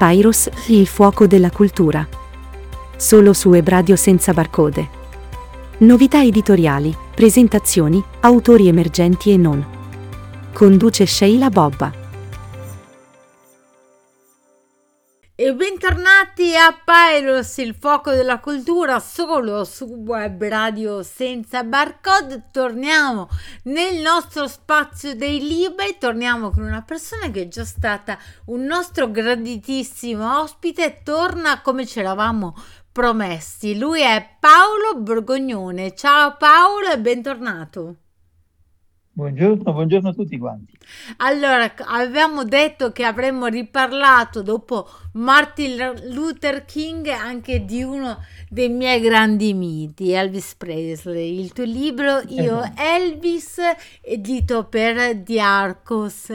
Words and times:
Papyrus, 0.00 0.48
il 0.68 0.86
fuoco 0.86 1.26
della 1.26 1.50
cultura. 1.50 2.08
Solo 2.96 3.34
su 3.34 3.52
Ebradio 3.52 3.96
senza 3.96 4.32
barcode. 4.32 4.88
Novità 5.80 6.22
editoriali, 6.22 6.96
presentazioni, 7.14 8.02
autori 8.20 8.66
emergenti 8.66 9.30
e 9.30 9.36
non. 9.36 9.62
Conduce 10.54 11.04
Sheila 11.04 11.50
Bobba. 11.50 11.99
E 15.42 15.54
bentornati 15.54 16.54
a 16.54 16.78
Pyros, 16.84 17.56
il 17.56 17.74
fuoco 17.74 18.10
della 18.10 18.40
cultura, 18.40 19.00
solo 19.00 19.64
su 19.64 19.86
web 19.86 20.44
radio 20.46 21.02
senza 21.02 21.64
barcode. 21.64 22.48
Torniamo 22.52 23.26
nel 23.62 24.02
nostro 24.02 24.46
spazio 24.46 25.16
dei 25.16 25.40
libri, 25.40 25.96
torniamo 25.98 26.50
con 26.50 26.64
una 26.64 26.82
persona 26.82 27.30
che 27.30 27.44
è 27.44 27.48
già 27.48 27.64
stata 27.64 28.18
un 28.48 28.64
nostro 28.64 29.10
graditissimo 29.10 30.42
ospite, 30.42 31.00
torna 31.02 31.62
come 31.62 31.86
ci 31.86 32.00
eravamo 32.00 32.54
promessi. 32.92 33.78
Lui 33.78 34.02
è 34.02 34.36
Paolo 34.38 35.00
Borgognone. 35.00 35.94
Ciao 35.94 36.36
Paolo 36.36 36.90
e 36.90 36.98
bentornato. 36.98 37.96
Buongiorno, 39.20 39.70
buongiorno 39.74 40.08
a 40.08 40.12
tutti 40.14 40.38
quanti. 40.38 40.78
Allora, 41.18 41.70
avevamo 41.76 42.42
detto 42.44 42.90
che 42.90 43.04
avremmo 43.04 43.48
riparlato 43.48 44.40
dopo 44.40 44.88
Martin 45.12 46.08
Luther 46.10 46.64
King 46.64 47.06
anche 47.08 47.66
di 47.66 47.82
uno 47.82 48.16
dei 48.48 48.70
miei 48.70 48.98
grandi 48.98 49.52
miti, 49.52 50.12
Elvis 50.12 50.54
Presley. 50.54 51.38
Il 51.38 51.52
tuo 51.52 51.64
libro 51.64 52.22
Io 52.28 52.62
esatto. 52.62 52.80
Elvis, 52.80 53.58
edito 54.00 54.64
per 54.64 55.16
Diarcos, 55.16 56.32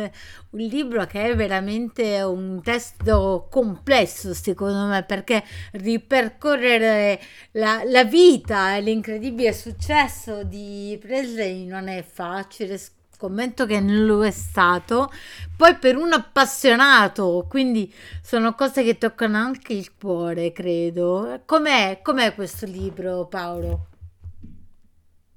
un 0.55 0.61
libro 0.61 1.05
che 1.05 1.31
è 1.31 1.35
veramente 1.35 2.21
un 2.21 2.61
testo 2.63 3.47
complesso 3.51 4.33
secondo 4.33 4.85
me 4.85 5.03
perché 5.03 5.43
ripercorrere 5.73 7.19
la, 7.51 7.81
la 7.85 8.05
vita 8.05 8.75
e 8.75 8.81
l'incredibile 8.81 9.51
successo 9.51 10.43
di 10.43 10.97
Presley 11.01 11.65
non 11.65 11.89
è 11.89 12.03
facile 12.03 12.79
scommetto 13.15 13.65
che 13.65 13.79
non 13.79 14.05
lo 14.05 14.25
è 14.25 14.31
stato. 14.31 15.09
Poi 15.55 15.75
per 15.75 15.95
un 15.95 16.11
appassionato, 16.11 17.45
quindi 17.49 17.91
sono 18.21 18.53
cose 18.55 18.83
che 18.83 18.97
toccano 18.97 19.37
anche 19.37 19.73
il 19.73 19.95
cuore, 19.97 20.51
credo. 20.51 21.41
Com'è, 21.45 22.01
com'è 22.03 22.35
questo 22.35 22.65
libro, 22.65 23.25
Paolo? 23.27 23.87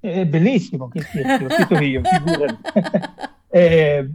È 0.01 0.25
bellissimo, 0.25 0.87
che 0.89 1.01
scherzo, 1.01 1.43
l'ho 1.43 1.49
scritto 1.49 1.83
io, 1.83 2.01
eh, 3.49 4.09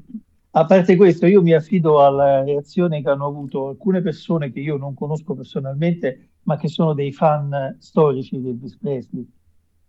a 0.57 0.67
parte 0.67 0.95
questo, 0.95 1.27
io 1.27 1.43
mi 1.43 1.53
affido 1.53 2.05
alla 2.05 2.45
reazione 2.45 3.03
che 3.03 3.09
hanno 3.09 3.27
avuto 3.27 3.69
alcune 3.69 4.01
persone 4.03 4.53
che 4.53 4.61
io 4.61 4.77
non 4.77 4.95
conosco 4.95 5.35
personalmente, 5.35 6.29
ma 6.43 6.57
che 6.57 6.69
sono 6.69 6.95
dei 6.95 7.13
fan 7.13 7.77
storici 7.81 8.41
di 8.41 8.51
Elvis 8.51 8.77
Presley. 8.79 9.29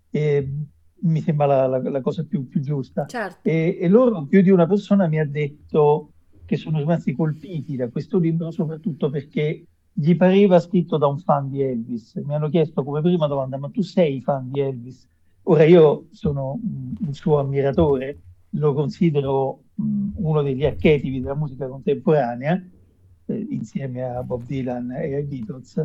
E 0.09 0.49
mi 1.01 1.21
sembra 1.21 1.45
la, 1.45 1.67
la, 1.67 1.89
la 1.89 2.01
cosa 2.01 2.25
più, 2.25 2.47
più 2.47 2.61
giusta. 2.61 3.05
Certo. 3.05 3.47
E, 3.47 3.77
e, 3.79 3.87
loro, 3.87 4.25
più 4.25 4.41
di 4.41 4.49
una 4.49 4.65
persona 4.65 5.07
mi 5.07 5.19
ha 5.19 5.27
detto 5.27 6.13
che 6.45 6.57
sono 6.57 6.79
rimasti 6.79 7.13
colpiti 7.13 7.75
da 7.75 7.89
questo 7.89 8.17
libro, 8.17 8.49
soprattutto 8.49 9.11
perché 9.11 9.65
gli 9.93 10.15
pareva 10.15 10.59
scritto 10.59 10.97
da 10.97 11.05
un 11.05 11.19
fan 11.19 11.47
di 11.47 11.61
Elvis. 11.61 12.15
Mi 12.25 12.33
hanno 12.33 12.49
chiesto 12.49 12.83
come 12.83 13.01
prima 13.01 13.27
domanda, 13.27 13.57
ma 13.59 13.69
tu 13.69 13.83
sei 13.83 14.19
fan 14.19 14.49
di 14.49 14.61
Elvis? 14.61 15.07
Ora 15.43 15.63
io 15.63 16.07
sono 16.09 16.59
un 16.59 17.13
suo 17.13 17.37
ammiratore, 17.37 18.19
lo 18.49 18.73
considero 18.73 19.64
uno 19.75 20.41
degli 20.41 20.65
archetipi 20.65 21.19
della 21.19 21.35
musica 21.35 21.67
contemporanea, 21.67 22.63
eh, 23.25 23.47
insieme 23.49 24.03
a 24.03 24.23
Bob 24.23 24.45
Dylan 24.45 24.91
e 24.91 25.15
ai 25.15 25.23
Beatles, 25.23 25.77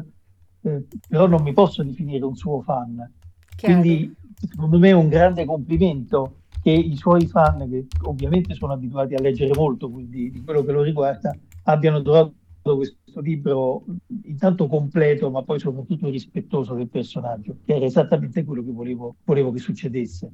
eh, 0.62 0.86
però 1.08 1.26
non 1.26 1.42
mi 1.42 1.52
posso 1.52 1.82
definire 1.82 2.24
un 2.24 2.36
suo 2.36 2.60
fan. 2.60 3.10
Chiaro. 3.56 3.80
Quindi 3.80 4.14
secondo 4.34 4.78
me 4.78 4.90
è 4.90 4.92
un 4.92 5.08
grande 5.08 5.44
complimento 5.44 6.36
che 6.62 6.70
i 6.70 6.96
suoi 6.96 7.26
fan, 7.26 7.68
che 7.68 7.86
ovviamente 8.02 8.54
sono 8.54 8.72
abituati 8.72 9.14
a 9.14 9.20
leggere 9.20 9.54
molto 9.54 9.90
quindi, 9.90 10.30
di 10.30 10.42
quello 10.42 10.62
che 10.62 10.72
lo 10.72 10.82
riguarda, 10.82 11.34
abbiano 11.64 12.02
trovato 12.02 12.34
questo 12.76 13.20
libro 13.20 13.84
intanto 14.24 14.66
completo, 14.66 15.30
ma 15.30 15.42
poi 15.42 15.58
soprattutto 15.58 16.10
rispettoso 16.10 16.74
del 16.74 16.88
personaggio, 16.88 17.56
che 17.64 17.74
era 17.74 17.86
esattamente 17.86 18.44
quello 18.44 18.62
che 18.62 18.72
volevo, 18.72 19.16
volevo 19.24 19.50
che 19.50 19.58
succedesse. 19.58 20.30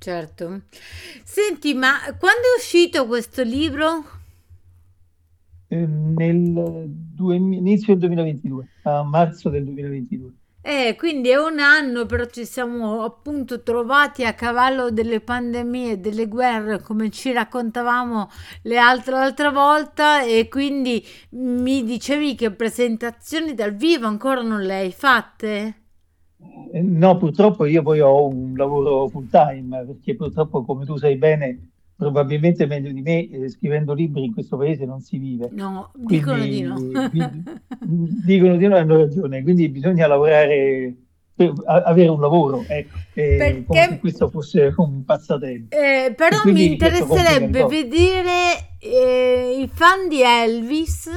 Certo. 0.00 0.62
Senti, 1.22 1.74
ma 1.74 1.98
quando 2.18 2.40
è 2.40 2.56
uscito 2.56 3.06
questo 3.06 3.42
libro? 3.42 4.04
Eh, 5.68 5.76
nel 5.86 6.86
due, 6.88 7.36
inizio 7.36 7.88
del 7.94 7.98
2022, 7.98 8.68
a 8.84 9.02
marzo 9.02 9.50
del 9.50 9.64
2022. 9.64 10.32
Eh, 10.62 10.94
quindi 10.96 11.28
è 11.28 11.36
un 11.36 11.58
anno, 11.58 12.06
però 12.06 12.24
ci 12.24 12.46
siamo 12.46 13.02
appunto 13.02 13.62
trovati 13.62 14.24
a 14.24 14.32
cavallo 14.32 14.90
delle 14.90 15.20
pandemie, 15.20 16.00
delle 16.00 16.28
guerre, 16.28 16.80
come 16.80 17.10
ci 17.10 17.32
raccontavamo 17.32 18.30
le 18.62 18.78
altre, 18.78 19.12
l'altra 19.12 19.50
volta, 19.50 20.22
e 20.22 20.48
quindi 20.48 21.06
mi 21.32 21.84
dicevi 21.84 22.36
che 22.36 22.50
presentazioni 22.52 23.52
dal 23.52 23.74
vivo 23.74 24.06
ancora 24.06 24.40
non 24.40 24.62
le 24.62 24.74
hai 24.76 24.92
fatte? 24.92 25.79
Eh, 26.72 26.80
no, 26.80 27.16
purtroppo 27.16 27.64
io 27.64 27.82
poi 27.82 28.00
ho 28.00 28.26
un 28.26 28.54
lavoro 28.56 29.08
full 29.08 29.28
time, 29.28 29.84
perché 29.84 30.14
purtroppo, 30.14 30.64
come 30.64 30.84
tu 30.84 30.96
sai 30.96 31.16
bene, 31.16 31.70
probabilmente 31.96 32.66
meglio 32.66 32.92
di 32.92 33.02
me, 33.02 33.28
eh, 33.28 33.48
scrivendo 33.48 33.92
libri 33.92 34.24
in 34.24 34.32
questo 34.32 34.56
paese 34.56 34.84
non 34.84 35.00
si 35.00 35.18
vive. 35.18 35.48
No, 35.52 35.90
dicono 35.94 36.38
quindi, 36.38 36.56
di 36.56 36.62
no. 36.62 36.78
dicono 38.24 38.56
di 38.56 38.66
no 38.66 38.76
hanno 38.78 38.96
ragione, 38.96 39.42
quindi 39.42 39.68
bisogna 39.68 40.06
lavorare 40.06 40.94
per 41.34 41.52
avere 41.64 42.08
un 42.08 42.20
lavoro, 42.20 42.64
ecco, 42.66 42.98
Perché, 43.14 43.64
come 43.64 43.86
se 43.88 43.98
questo 43.98 44.28
fosse 44.28 44.74
un 44.76 45.04
passatempo. 45.04 45.74
Eh, 45.74 46.12
però 46.14 46.42
mi 46.44 46.72
interesserebbe 46.72 47.64
vedere 47.64 48.76
eh, 48.78 49.58
i 49.62 49.68
fan 49.72 50.08
di 50.08 50.22
Elvis 50.22 51.08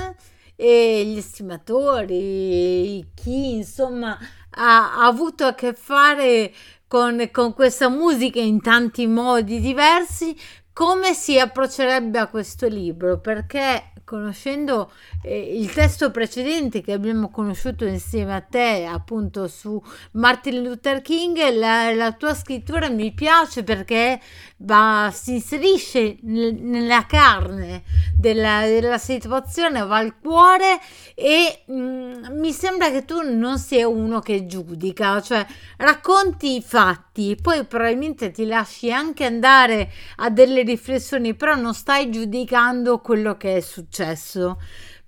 e 0.55 1.03
gli 1.05 1.17
estimatori, 1.17 3.05
chi 3.13 3.55
insomma 3.55 4.17
ha, 4.55 4.93
ha 4.95 5.05
avuto 5.05 5.45
a 5.45 5.53
che 5.53 5.73
fare 5.73 6.53
con, 6.87 7.29
con, 7.31 7.53
questa 7.53 7.89
musica 7.89 8.39
in 8.39 8.61
tanti 8.61 9.07
modi 9.07 9.59
diversi, 9.59 10.35
come 10.71 11.13
si 11.13 11.39
approccerebbe 11.39 12.19
a 12.19 12.27
questo 12.27 12.67
libro? 12.67 13.19
Perché 13.19 13.92
conoscendo 14.03 14.91
eh, 15.21 15.57
il 15.57 15.71
testo 15.71 16.11
precedente 16.11 16.81
che 16.81 16.91
abbiamo 16.91 17.29
conosciuto 17.29 17.85
insieme 17.85 18.35
a 18.35 18.41
te, 18.41 18.85
appunto 18.85 19.47
su 19.47 19.81
Martin 20.11 20.61
Luther 20.61 21.01
King, 21.01 21.37
la, 21.53 21.93
la 21.93 22.11
tua 22.11 22.33
scrittura 22.33 22.89
mi 22.89 23.13
piace 23.13 23.63
perché 23.63 24.19
va, 24.57 25.11
si 25.13 25.35
inserisce 25.35 26.17
nel, 26.21 26.55
nella 26.55 27.05
carne 27.05 27.83
della, 28.15 28.61
della, 28.65 28.97
situazione, 28.97 29.85
va 29.85 29.97
al 29.97 30.19
cuore 30.19 30.79
e 31.15 31.63
mh, 31.65 31.73
mm, 31.73 32.39
mi 32.39 32.51
sembra 32.51 32.89
che 32.91 33.05
tu 33.05 33.21
non 33.21 33.57
sia 33.57 33.87
uno 33.87 34.19
che 34.19 34.45
giudica, 34.45 35.21
cioè 35.21 35.45
racconti 35.77 36.57
i 36.57 36.61
fatti, 36.61 37.37
poi 37.41 37.65
probabilmente 37.65 38.31
ti 38.31 38.45
lasci 38.45 38.91
anche 38.91 39.25
andare 39.25 39.91
a 40.17 40.29
delle 40.29 40.63
riflessioni, 40.63 41.33
però 41.35 41.55
non 41.55 41.73
stai 41.73 42.09
giudicando 42.11 42.99
quello 42.99 43.37
che 43.37 43.57
è 43.57 43.59
successo. 43.61 43.92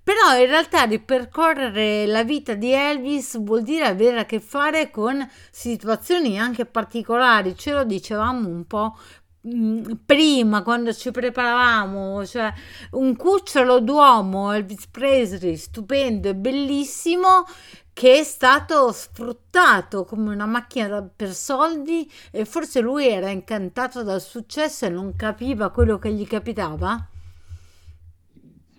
Però 0.06 0.38
in 0.38 0.46
realtà 0.46 0.84
ripercorrere 0.84 2.06
la 2.06 2.22
vita 2.22 2.54
di 2.54 2.70
Elvis 2.70 3.42
vuol 3.42 3.62
dire 3.64 3.86
avere 3.86 4.20
a 4.20 4.24
che 4.24 4.38
fare 4.38 4.88
con 4.88 5.28
situazioni 5.50 6.38
anche 6.38 6.64
particolari, 6.64 7.56
ce 7.56 7.72
lo 7.72 7.82
dicevamo 7.82 8.48
un 8.48 8.64
po' 8.68 8.96
mm, 9.48 9.82
prima 10.06 10.62
quando 10.62 10.92
ci 10.92 11.10
preparavamo, 11.10 12.24
cioè 12.24 12.52
un 12.92 13.16
cucciolo 13.16 13.80
d'uomo, 13.80 14.52
Elvis 14.52 14.86
Presley, 14.86 15.56
stupendo 15.56 16.28
e 16.28 16.36
bellissimo, 16.36 17.44
che 17.92 18.20
è 18.20 18.22
stato 18.22 18.92
sfruttato 18.92 20.04
come 20.04 20.32
una 20.32 20.46
macchina 20.46 21.02
per 21.02 21.34
soldi 21.34 22.08
e 22.30 22.44
forse 22.44 22.78
lui 22.78 23.08
era 23.08 23.30
incantato 23.30 24.04
dal 24.04 24.22
successo 24.22 24.86
e 24.86 24.90
non 24.90 25.16
capiva 25.16 25.70
quello 25.70 25.98
che 25.98 26.12
gli 26.12 26.28
capitava? 26.28 27.08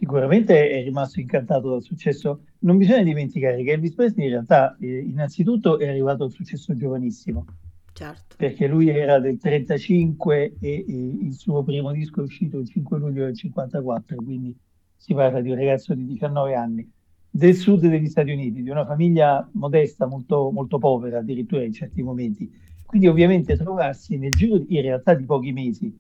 Sicuramente 0.08 0.70
è 0.70 0.84
rimasto 0.84 1.20
incantato 1.20 1.70
dal 1.70 1.82
successo. 1.82 2.46
Non 2.60 2.78
bisogna 2.78 3.04
dimenticare 3.04 3.62
che 3.62 3.74
Elvis 3.74 3.94
Presley 3.94 4.28
in 4.28 4.32
realtà 4.32 4.78
eh, 4.80 5.00
innanzitutto 5.00 5.78
è 5.78 5.90
arrivato 5.90 6.24
al 6.24 6.32
successo 6.32 6.74
giovanissimo. 6.74 7.46
Certo. 7.92 8.36
Perché 8.38 8.68
lui 8.68 8.88
era 8.88 9.20
del 9.20 9.38
35 9.38 10.56
e, 10.62 10.70
e, 10.70 10.84
il 10.88 11.34
suo 11.34 11.62
primo 11.62 11.92
disco 11.92 12.22
è 12.22 12.24
uscito 12.24 12.58
il 12.58 12.70
5 12.70 12.98
luglio 13.00 13.26
del 13.26 13.36
54, 13.36 14.16
quindi 14.16 14.58
si 14.96 15.14
parla 15.14 15.42
di 15.42 15.50
un 15.50 15.58
ragazzo 15.58 15.94
di 15.94 16.06
19 16.06 16.56
anni, 16.56 16.90
del 17.30 17.56
sud 17.56 17.86
degli 17.86 18.08
Stati 18.08 18.32
Uniti, 18.32 18.64
di 18.64 18.70
una 18.70 18.86
famiglia 18.86 19.46
modesta, 19.56 20.06
molto, 20.06 20.52
molto 20.52 20.78
povera 20.78 21.18
addirittura 21.18 21.66
in 21.66 21.74
certi 21.74 22.02
momenti. 22.02 22.50
Quindi 22.86 23.08
ovviamente 23.08 23.58
trovarsi 23.58 24.18
nel 24.18 24.32
giro 24.32 24.64
in 24.70 24.82
realtà 24.82 25.14
di 25.16 25.26
pochi 25.26 25.52
mesi 25.52 25.94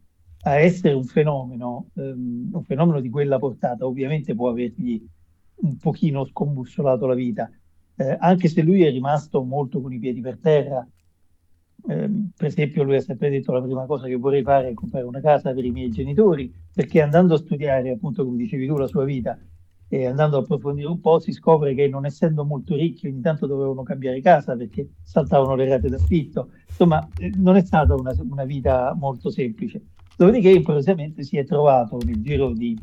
a 0.50 0.60
essere 0.60 0.94
un 0.94 1.04
fenomeno, 1.04 1.88
um, 1.94 2.50
un 2.54 2.64
fenomeno 2.64 3.00
di 3.00 3.10
quella 3.10 3.38
portata, 3.38 3.86
ovviamente 3.86 4.34
può 4.36 4.50
avergli 4.50 5.06
un 5.56 5.78
pochino 5.78 6.26
scombussolato 6.26 7.06
la 7.06 7.16
vita, 7.16 7.50
eh, 7.96 8.16
anche 8.20 8.48
se 8.48 8.62
lui 8.62 8.84
è 8.84 8.92
rimasto 8.92 9.44
molto 9.44 9.82
con 9.82 9.92
i 9.92 10.00
piedi 10.00 10.22
per 10.22 10.38
terra. 10.38 10.88
Eh, 11.90 12.10
per 12.36 12.48
esempio, 12.48 12.84
lui 12.84 12.96
ha 12.96 13.02
sempre 13.02 13.30
detto 13.30 13.52
la 13.52 13.62
prima 13.62 13.86
cosa 13.86 14.08
che 14.08 14.16
vorrei 14.16 14.44
fare 14.44 14.70
è 14.70 14.74
comprare 14.74 15.06
una 15.06 15.22
casa 15.22 15.54
per 15.54 15.66
i 15.66 15.72
miei 15.72 15.90
genitori, 15.90 16.54
perché 16.74 17.02
andando 17.02 17.34
a 17.34 17.38
studiare, 17.38 17.92
appunto, 17.92 18.24
come 18.24 18.38
dicevi 18.38 18.68
tu, 18.68 18.78
la 18.78 18.88
sua 18.88 19.04
vita 19.04 19.38
e 19.90 20.06
andando 20.06 20.38
a 20.38 20.40
approfondire 20.42 20.88
un 20.88 21.00
po', 21.00 21.20
si 21.20 21.32
scopre 21.32 21.74
che 21.74 21.88
non 21.88 22.06
essendo 22.06 22.44
molto 22.44 22.76
ricchi, 22.76 23.08
ogni 23.08 23.22
tanto 23.22 23.48
dovevano 23.48 23.84
cambiare 23.84 24.20
casa 24.20 24.56
perché 24.56 24.90
saltavano 25.02 25.56
le 25.56 25.68
rate 25.68 25.90
d'affitto. 25.90 26.52
Insomma, 26.68 27.08
eh, 27.18 27.32
non 27.38 27.56
è 27.56 27.62
stata 27.62 27.96
una, 27.96 28.14
una 28.20 28.44
vita 28.44 28.94
molto 28.98 29.30
semplice. 29.30 29.82
Dopodiché, 30.18 30.50
improvvisamente 30.50 31.22
si 31.22 31.38
è 31.38 31.46
trovato 31.46 32.00
nel 32.04 32.24
giro 32.24 32.52
di, 32.52 32.76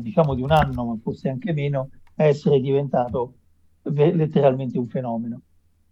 diciamo, 0.00 0.34
di 0.34 0.40
un 0.40 0.52
anno, 0.52 0.86
ma 0.86 0.98
forse 1.02 1.28
anche 1.28 1.52
meno, 1.52 1.90
a 2.14 2.24
essere 2.24 2.60
diventato 2.60 3.34
letteralmente 3.82 4.78
un 4.78 4.88
fenomeno. 4.88 5.42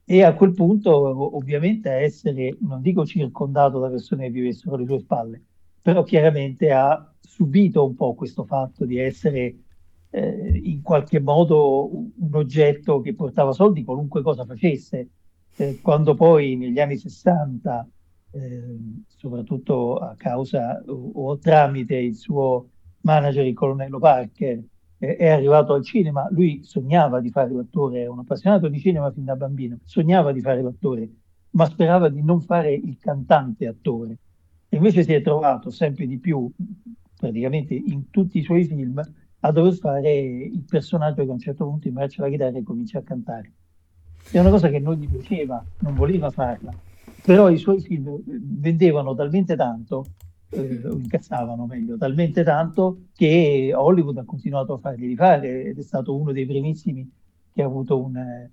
E 0.06 0.22
a 0.22 0.34
quel 0.34 0.54
punto, 0.54 1.36
ovviamente, 1.36 1.90
a 1.90 2.00
essere, 2.00 2.56
non 2.62 2.80
dico 2.80 3.04
circondato 3.04 3.78
da 3.78 3.90
persone 3.90 4.24
che 4.24 4.30
vivessero 4.30 4.76
alle 4.76 4.86
sue 4.86 5.00
spalle, 5.00 5.42
però 5.82 6.02
chiaramente 6.02 6.72
ha 6.72 7.14
subito 7.20 7.84
un 7.84 7.94
po' 7.94 8.14
questo 8.14 8.44
fatto 8.44 8.86
di 8.86 8.98
essere 8.98 9.56
eh, 10.08 10.60
in 10.64 10.80
qualche 10.80 11.20
modo 11.20 11.90
un 11.92 12.30
oggetto 12.32 13.02
che 13.02 13.14
portava 13.14 13.52
soldi 13.52 13.84
qualunque 13.84 14.22
cosa 14.22 14.46
facesse. 14.46 15.10
Eh, 15.56 15.78
quando 15.82 16.14
poi 16.14 16.56
negli 16.56 16.80
anni 16.80 16.96
60, 16.96 17.86
eh, 18.32 18.76
soprattutto 19.06 19.96
a 19.96 20.14
causa 20.16 20.82
o, 20.86 21.10
o, 21.14 21.38
tramite 21.38 21.96
il 21.96 22.14
suo 22.14 22.68
manager, 23.02 23.44
il 23.44 23.54
colonnello 23.54 23.98
Parker, 23.98 24.62
è 24.98 25.28
arrivato 25.28 25.72
al 25.72 25.82
cinema, 25.82 26.28
lui 26.30 26.62
sognava 26.62 27.20
di 27.20 27.30
fare 27.30 27.50
l'attore, 27.52 28.02
è 28.02 28.06
un 28.06 28.18
appassionato 28.18 28.68
di 28.68 28.78
cinema 28.78 29.10
fin 29.10 29.24
da 29.24 29.34
bambino, 29.34 29.78
sognava 29.84 30.30
di 30.30 30.42
fare 30.42 30.60
l'attore, 30.60 31.08
ma 31.52 31.64
sperava 31.64 32.10
di 32.10 32.22
non 32.22 32.42
fare 32.42 32.74
il 32.74 32.98
cantante 32.98 33.66
attore. 33.66 34.18
Invece 34.68 35.02
si 35.02 35.14
è 35.14 35.22
trovato 35.22 35.70
sempre 35.70 36.06
di 36.06 36.18
più, 36.18 36.50
praticamente 37.16 37.74
in 37.74 38.10
tutti 38.10 38.38
i 38.38 38.42
suoi 38.42 38.64
film, 38.64 39.00
a 39.40 39.50
dover 39.50 39.72
fare 39.72 40.20
il 40.20 40.64
personaggio 40.68 41.24
che 41.24 41.30
a 41.30 41.32
un 41.32 41.38
certo 41.38 41.64
punto 41.64 41.88
imbraccia 41.88 42.22
la 42.22 42.28
chitarra 42.28 42.58
e 42.58 42.62
comincia 42.62 42.98
a 42.98 43.02
cantare. 43.02 43.52
È 44.30 44.38
una 44.38 44.50
cosa 44.50 44.68
che 44.68 44.80
non 44.80 44.96
gli 44.96 45.08
piaceva, 45.08 45.64
non 45.78 45.94
voleva 45.94 46.30
farla, 46.30 46.70
però 47.22 47.50
i 47.50 47.58
suoi 47.58 47.80
film 47.80 48.20
vendevano 48.24 49.14
talmente 49.14 49.56
tanto, 49.56 50.06
eh, 50.50 50.80
incazzavano 50.84 51.66
meglio, 51.66 51.96
talmente 51.96 52.42
tanto 52.42 53.02
che 53.14 53.72
Hollywood 53.74 54.18
ha 54.18 54.24
continuato 54.24 54.74
a 54.74 54.78
farli 54.78 55.06
rifare 55.06 55.64
ed 55.64 55.78
è 55.78 55.82
stato 55.82 56.16
uno 56.16 56.32
dei 56.32 56.46
primissimi 56.46 57.08
che 57.52 57.62
ha 57.62 57.66
avuto 57.66 58.00
un, 58.02 58.16
eh, 58.16 58.50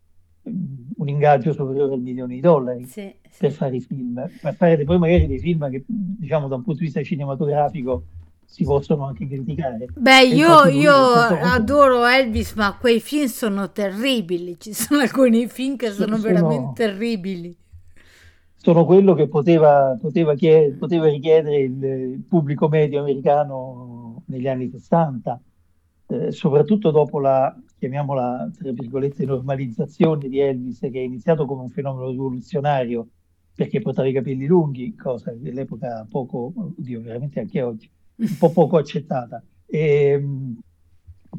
un 0.97 1.09
ingaggio 1.09 1.53
superiore 1.53 1.93
al 1.93 2.01
milione 2.01 2.35
di 2.35 2.39
dollari 2.39 2.85
sì, 2.85 3.13
sì. 3.29 3.37
per 3.39 3.51
fare 3.51 3.75
i 3.75 3.81
film, 3.81 4.29
per 4.41 4.55
fare 4.55 4.83
poi 4.83 4.97
magari 4.97 5.27
dei 5.27 5.39
film 5.39 5.69
che 5.69 5.83
diciamo 5.87 6.47
da 6.47 6.55
un 6.55 6.63
punto 6.63 6.79
di 6.79 6.85
vista 6.85 7.03
cinematografico 7.03 8.03
si 8.47 8.63
possono 8.63 9.05
anche 9.05 9.27
criticare. 9.27 9.87
Beh, 9.93 10.23
io, 10.23 10.65
io 10.67 10.93
adoro 10.93 12.05
Elvis, 12.05 12.53
ma 12.53 12.77
quei 12.79 13.01
film 13.01 13.25
sono 13.25 13.71
terribili. 13.71 14.57
Ci 14.57 14.73
sono 14.73 15.01
alcuni 15.01 15.47
film 15.47 15.75
che 15.75 15.91
sono, 15.91 16.17
sono 16.17 16.33
veramente 16.33 16.71
terribili. 16.73 17.55
Sono 18.57 18.85
quello 18.85 19.13
che 19.13 19.27
poteva, 19.27 19.97
poteva, 19.99 20.35
chied- 20.35 20.77
poteva 20.77 21.07
richiedere 21.07 21.59
il, 21.59 21.83
il, 21.83 22.23
pubblico 22.27 22.67
medio 22.67 22.99
americano 22.99 24.23
negli 24.25 24.47
anni 24.47 24.69
60, 24.69 25.41
eh, 26.07 26.31
soprattutto 26.31 26.91
dopo 26.91 27.19
la, 27.19 27.55
chiamiamola, 27.77 28.51
tra 28.57 28.71
virgolette, 28.71 29.25
normalizzazione 29.25 30.27
di 30.27 30.39
Elvis, 30.39 30.79
che 30.79 30.89
è 30.89 30.99
iniziato 30.99 31.45
come 31.45 31.61
un 31.61 31.69
fenomeno 31.69 32.09
rivoluzionario 32.09 33.07
perché 33.57 33.81
portava 33.81 34.07
i 34.07 34.13
capelli 34.13 34.45
lunghi, 34.45 34.95
cosa 34.95 35.33
che 35.35 35.49
all'epoca 35.49 36.05
poco, 36.07 36.53
oddio, 36.55 37.01
veramente 37.01 37.39
anche 37.39 37.61
oggi, 37.63 37.89
un 38.17 38.35
po' 38.37 38.51
poco 38.51 38.77
accettata. 38.77 39.43
E, 39.65 40.09
ehm, 40.09 40.59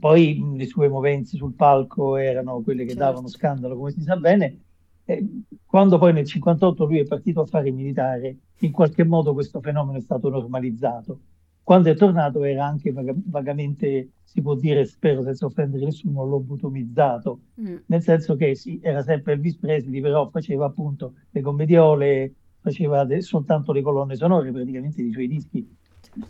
poi 0.00 0.54
le 0.56 0.66
sue 0.66 0.88
movenze 0.88 1.36
sul 1.36 1.54
palco 1.54 2.16
erano 2.16 2.60
quelle 2.62 2.82
che 2.82 2.94
certo. 2.94 3.04
davano 3.04 3.28
scandalo, 3.28 3.76
come 3.76 3.92
si 3.92 4.02
sa 4.02 4.16
bene. 4.16 4.62
E 5.10 5.26
quando 5.64 5.96
poi 5.96 6.12
nel 6.12 6.26
58 6.26 6.84
lui 6.84 6.98
è 6.98 7.06
partito 7.06 7.40
a 7.40 7.46
fare 7.46 7.68
il 7.68 7.74
militare, 7.74 8.36
in 8.58 8.72
qualche 8.72 9.04
modo 9.04 9.32
questo 9.32 9.58
fenomeno 9.60 9.96
è 9.96 10.02
stato 10.02 10.28
normalizzato. 10.28 11.20
Quando 11.62 11.88
è 11.90 11.96
tornato 11.96 12.44
era 12.44 12.66
anche 12.66 12.92
vag- 12.92 13.16
vagamente, 13.24 14.10
si 14.22 14.42
può 14.42 14.54
dire, 14.54 14.84
spero 14.84 15.22
senza 15.22 15.46
offendere 15.46 15.86
nessuno, 15.86 16.26
lobotomizzato, 16.26 17.40
mm. 17.58 17.76
nel 17.86 18.02
senso 18.02 18.36
che 18.36 18.54
sì, 18.54 18.78
era 18.82 19.02
sempre 19.02 19.32
Elvis 19.32 19.56
Presley, 19.56 20.02
però 20.02 20.28
faceva 20.28 20.66
appunto 20.66 21.14
le 21.30 21.40
commediole, 21.40 22.34
faceva 22.60 23.04
de- 23.06 23.22
soltanto 23.22 23.72
le 23.72 23.80
colonne 23.80 24.14
sonore 24.14 24.52
praticamente 24.52 25.00
dei 25.00 25.12
suoi 25.12 25.26
dischi 25.26 25.76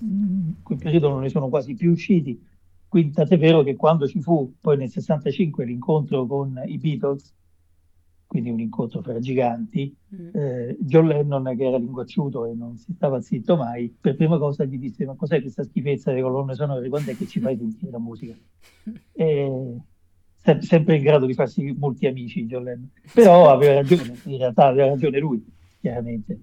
in 0.00 0.54
quel 0.62 0.78
periodo 0.78 1.08
non 1.08 1.22
ne 1.22 1.30
sono 1.30 1.48
quasi 1.48 1.74
più 1.74 1.90
usciti. 1.90 2.40
Quindi 2.86 3.12
tant'è 3.12 3.38
vero 3.38 3.62
che 3.62 3.74
quando 3.74 4.06
ci 4.06 4.20
fu 4.20 4.54
poi 4.60 4.76
nel 4.76 4.88
65 4.88 5.64
l'incontro 5.64 6.26
con 6.26 6.60
i 6.64 6.78
Beatles, 6.78 7.34
quindi 8.40 8.50
un 8.50 8.60
incontro 8.60 9.02
fra 9.02 9.18
giganti, 9.18 9.94
mm. 10.14 10.28
eh, 10.32 10.76
John 10.80 11.06
Lennon, 11.06 11.54
che 11.56 11.64
era 11.64 11.78
linguacciuto 11.78 12.46
e 12.46 12.54
non 12.54 12.76
si 12.76 12.92
stava 12.94 13.20
zitto 13.20 13.56
mai, 13.56 13.94
per 14.00 14.16
prima 14.16 14.38
cosa 14.38 14.64
gli 14.64 14.78
disse: 14.78 15.04
Ma 15.04 15.14
cos'è 15.14 15.40
questa 15.40 15.64
schifezza 15.64 16.10
delle 16.10 16.22
colonne 16.22 16.54
sonore? 16.54 16.88
Quando 16.88 17.10
è 17.10 17.16
che 17.16 17.26
ci 17.26 17.40
fai 17.40 17.56
sentire 17.56 17.90
la 17.90 17.98
musica? 17.98 18.34
E, 19.12 19.76
se, 20.36 20.62
sempre 20.62 20.96
in 20.96 21.02
grado 21.02 21.26
di 21.26 21.34
farsi 21.34 21.74
molti 21.76 22.06
amici, 22.06 22.46
John 22.46 22.62
Lennon. 22.62 22.90
Però 23.12 23.50
aveva 23.50 23.74
ragione, 23.74 24.16
in 24.24 24.38
realtà 24.38 24.66
aveva 24.66 24.88
ragione 24.88 25.18
lui, 25.18 25.44
chiaramente 25.80 26.40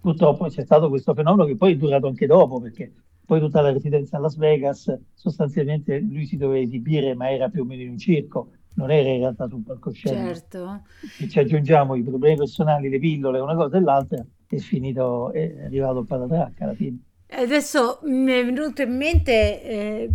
purtroppo 0.00 0.46
c'è 0.46 0.64
stato 0.64 0.88
questo 0.88 1.14
fenomeno 1.14 1.46
che 1.46 1.56
poi 1.56 1.74
è 1.74 1.76
durato 1.76 2.06
anche 2.06 2.26
dopo, 2.26 2.60
perché 2.60 2.92
poi 3.24 3.38
tutta 3.38 3.60
la 3.60 3.70
residenza 3.70 4.16
a 4.16 4.20
Las 4.20 4.36
Vegas, 4.36 4.92
sostanzialmente 5.14 6.00
lui 6.00 6.26
si 6.26 6.36
doveva 6.36 6.64
esibire, 6.64 7.14
ma 7.14 7.30
era 7.30 7.48
più 7.48 7.62
o 7.62 7.64
meno 7.64 7.82
in 7.82 7.90
un 7.90 7.98
circo, 7.98 8.50
non 8.74 8.90
era 8.90 9.08
in 9.08 9.18
realtà 9.18 9.48
su 9.48 9.56
un 9.56 9.64
palcoscenico. 9.64 10.26
Certo. 10.26 10.82
E 11.18 11.28
ci 11.28 11.38
aggiungiamo 11.38 11.94
i 11.94 12.02
problemi 12.02 12.36
personali, 12.36 12.88
le 12.88 12.98
pillole, 12.98 13.40
una 13.40 13.54
cosa 13.54 13.76
e 13.76 13.80
l'altra, 13.80 14.24
è 14.46 14.56
finito, 14.56 15.32
è 15.32 15.64
arrivato 15.64 16.00
il 16.00 16.06
patatracca 16.06 16.64
alla 16.64 16.74
fine. 16.74 16.98
Adesso 17.30 18.00
mi 18.04 18.32
è 18.32 18.44
venuto 18.44 18.82
in 18.82 18.96
mente, 18.96 19.62
eh, 19.62 20.10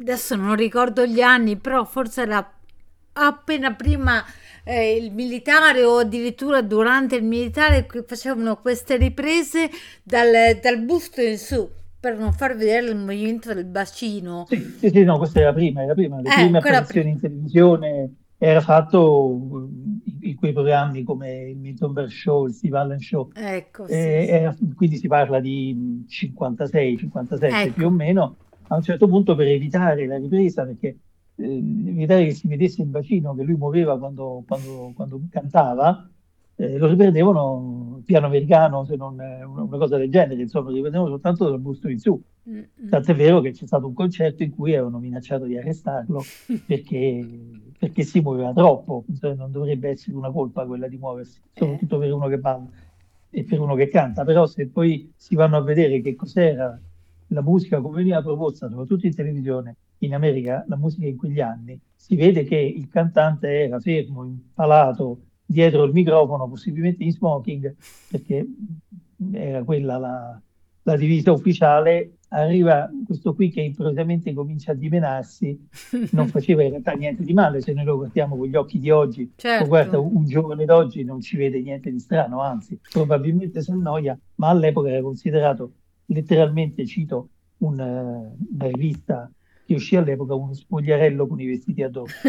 adesso 0.00 0.34
non 0.34 0.56
ricordo 0.56 1.06
gli 1.06 1.20
anni, 1.20 1.56
però 1.56 1.84
forse 1.84 2.22
era 2.22 2.52
appena 3.14 3.74
prima 3.74 4.24
eh, 4.64 4.96
il 4.96 5.12
militare 5.12 5.84
o 5.84 5.98
addirittura 5.98 6.62
durante 6.62 7.16
il 7.16 7.24
militare 7.24 7.86
facevano 8.06 8.56
queste 8.56 8.96
riprese 8.96 9.70
dal, 10.02 10.58
dal 10.60 10.80
busto 10.80 11.20
in 11.20 11.38
su 11.38 11.68
per 12.02 12.18
non 12.18 12.32
far 12.32 12.56
vedere 12.56 12.88
il 12.88 12.96
movimento 12.96 13.54
del 13.54 13.64
bacino. 13.64 14.44
Sì, 14.48 14.56
sì, 14.76 14.90
sì 14.90 15.04
no, 15.04 15.18
questa 15.18 15.38
era 15.38 15.52
prima, 15.52 15.84
era 15.84 15.94
prima. 15.94 16.20
Le 16.20 16.30
eh, 16.30 16.34
prime 16.34 16.58
apparizioni 16.58 17.10
in 17.10 17.20
televisione 17.20 18.14
era 18.38 18.60
fatto 18.60 19.68
in 20.22 20.34
quei 20.34 20.52
programmi 20.52 21.04
come 21.04 21.50
il 21.50 21.58
Milton 21.58 22.08
Show, 22.08 22.48
il 22.48 22.54
Steve 22.54 22.76
Allen 22.76 22.98
Show. 22.98 23.30
Ecco, 23.32 23.86
sì, 23.86 23.92
eh, 23.92 24.26
era, 24.26 24.56
quindi 24.74 24.96
si 24.96 25.06
parla 25.06 25.38
di 25.38 26.04
56, 26.08 26.96
57 26.96 27.46
ecco. 27.46 27.72
più 27.72 27.86
o 27.86 27.90
meno. 27.90 28.36
A 28.66 28.74
un 28.74 28.82
certo 28.82 29.06
punto 29.06 29.36
per 29.36 29.46
evitare 29.46 30.04
la 30.04 30.16
ripresa, 30.16 30.64
perché 30.64 30.96
eh, 31.36 31.56
evitare 31.56 32.24
che 32.24 32.34
si 32.34 32.48
vedesse 32.48 32.82
il 32.82 32.88
bacino 32.88 33.32
che 33.36 33.44
lui 33.44 33.54
muoveva 33.54 33.96
quando, 33.96 34.42
quando, 34.44 34.90
quando 34.96 35.20
cantava, 35.30 36.10
eh, 36.56 36.78
lo 36.78 36.86
riprendevano 36.86 38.02
piano 38.04 38.26
americano, 38.26 38.84
se 38.84 38.96
non 38.96 39.14
una, 39.14 39.46
una, 39.46 39.78
cosa 39.78 39.96
del 39.96 40.10
genere, 40.10 40.42
insomma, 40.42 40.68
lo 40.68 40.74
riprendevano 40.74 41.10
soltanto 41.10 41.48
dal 41.48 41.60
busto 41.60 41.88
in 41.88 41.98
su. 41.98 42.20
Tant'è 42.90 43.14
vero 43.14 43.40
che 43.40 43.52
c'è 43.52 43.66
stato 43.66 43.86
un 43.86 43.94
concerto 43.94 44.42
in 44.42 44.50
cui 44.50 44.72
avevano 44.72 44.98
minacciato 44.98 45.44
di 45.44 45.56
arrestarlo 45.56 46.22
perché, 46.66 47.24
perché 47.78 48.02
si 48.02 48.20
muoveva 48.20 48.52
troppo, 48.52 49.04
non 49.36 49.50
dovrebbe 49.50 49.90
essere 49.90 50.16
una 50.16 50.30
colpa 50.30 50.66
quella 50.66 50.88
di 50.88 50.98
muoversi, 50.98 51.40
soprattutto 51.52 51.98
per 51.98 52.12
uno 52.12 52.26
che 52.28 52.38
balla 52.38 52.68
e 53.34 53.44
per 53.44 53.60
uno 53.60 53.74
che 53.74 53.88
canta, 53.88 54.24
però 54.24 54.46
se 54.46 54.68
poi 54.68 55.10
si 55.16 55.34
vanno 55.34 55.56
a 55.56 55.62
vedere 55.62 56.02
che 56.02 56.14
cos'era 56.14 56.78
la 57.28 57.42
musica 57.42 57.80
come 57.80 57.96
veniva 57.96 58.20
proposta, 58.20 58.68
soprattutto 58.68 59.06
in 59.06 59.14
televisione, 59.14 59.76
in 59.98 60.14
America 60.14 60.64
la 60.68 60.76
musica 60.76 61.06
in 61.06 61.16
quegli 61.16 61.40
anni, 61.40 61.80
si 61.94 62.14
vede 62.14 62.44
che 62.44 62.56
il 62.56 62.88
cantante 62.88 63.48
era 63.48 63.80
fermo, 63.80 64.24
impalato 64.24 65.20
dietro 65.52 65.84
il 65.84 65.92
microfono, 65.92 66.48
possibilmente 66.48 67.04
in 67.04 67.12
smoking, 67.12 67.74
perché 68.10 68.46
era 69.32 69.62
quella 69.62 69.98
la, 69.98 70.40
la 70.82 70.96
divisa 70.96 71.30
ufficiale. 71.32 72.16
Arriva 72.28 72.88
questo 73.04 73.34
qui 73.34 73.50
che 73.50 73.60
improvvisamente 73.60 74.32
comincia 74.32 74.72
a 74.72 74.74
dimenarsi, 74.74 75.68
non 76.12 76.28
faceva 76.28 76.62
in 76.62 76.70
realtà 76.70 76.92
niente 76.92 77.24
di 77.24 77.34
male, 77.34 77.60
se 77.60 77.74
noi 77.74 77.84
lo 77.84 77.96
guardiamo 77.96 78.38
con 78.38 78.46
gli 78.46 78.56
occhi 78.56 78.78
di 78.78 78.90
oggi, 78.90 79.30
certo. 79.36 79.66
guarda 79.66 79.98
un 79.98 80.24
giovane 80.24 80.64
d'oggi 80.64 81.04
non 81.04 81.20
ci 81.20 81.36
vede 81.36 81.60
niente 81.60 81.90
di 81.90 81.98
strano, 81.98 82.40
anzi 82.40 82.80
probabilmente 82.90 83.60
si 83.60 83.70
annoia, 83.70 84.18
ma 84.36 84.48
all'epoca 84.48 84.88
era 84.88 85.02
considerato 85.02 85.72
letteralmente, 86.06 86.86
cito 86.86 87.28
una, 87.58 88.32
una 88.54 88.66
rivista 88.70 89.30
che 89.72 89.74
uscì 89.74 89.96
all'epoca 89.96 90.34
uno 90.34 90.52
spogliarello 90.52 91.26
con 91.26 91.40
i 91.40 91.46
vestiti 91.46 91.82
addosso. 91.82 92.14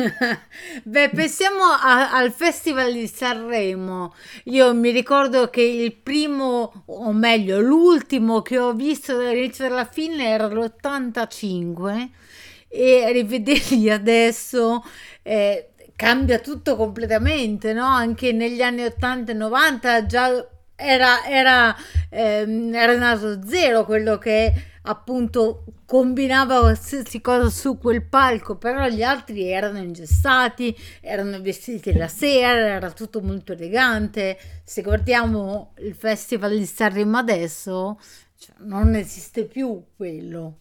Beh, 0.84 1.10
pensiamo 1.10 1.64
a, 1.64 2.12
al 2.12 2.32
Festival 2.32 2.94
di 2.94 3.08
Sanremo. 3.08 4.14
Io 4.46 4.74
mi 4.74 4.92
ricordo 4.92 5.50
che 5.50 5.62
il 5.62 5.94
primo, 5.94 6.84
o 6.86 7.12
meglio, 7.12 7.60
l'ultimo 7.60 8.42
che 8.42 8.58
ho 8.58 8.74
visto 8.74 9.16
dall'inizio 9.16 9.66
alla 9.66 9.86
fine 9.86 10.28
era 10.28 10.48
l'85 10.48 12.10
e 12.70 13.12
rivederli 13.12 13.90
adesso 13.92 14.84
eh, 15.22 15.70
cambia 15.96 16.40
tutto 16.40 16.76
completamente, 16.76 17.74
no? 17.74 17.86
Anche 17.86 18.32
negli 18.32 18.62
anni 18.62 18.84
80 18.84 19.32
e 19.32 19.36
90 19.36 20.06
già 20.06 20.48
era, 20.76 21.26
era, 21.26 21.76
ehm, 22.10 22.74
era 22.74 22.98
nato 22.98 23.46
zero 23.46 23.86
quello 23.86 24.18
che 24.18 24.72
appunto 24.84 25.64
combinava 25.86 26.60
qualsiasi 26.60 27.22
cosa 27.22 27.50
su 27.50 27.78
quel 27.78 28.04
palco, 28.06 28.58
però 28.58 28.88
gli 28.88 29.04
altri 29.04 29.48
erano 29.50 29.80
ingessati, 29.80 30.76
erano 31.02 31.40
vestiti 31.42 31.94
la 31.94 32.08
sera, 32.08 32.76
era 32.76 32.92
tutto 32.92 33.22
molto 33.22 33.54
elegante. 33.54 34.38
Se 34.64 34.82
guardiamo 34.82 35.74
il 35.80 35.94
festival 35.94 36.58
di 36.58 36.66
Sanremo 36.66 37.18
adesso, 37.18 38.00
cioè, 38.38 38.56
non 38.60 38.96
esiste 38.96 39.46
più 39.46 39.84
quello. 39.96 40.58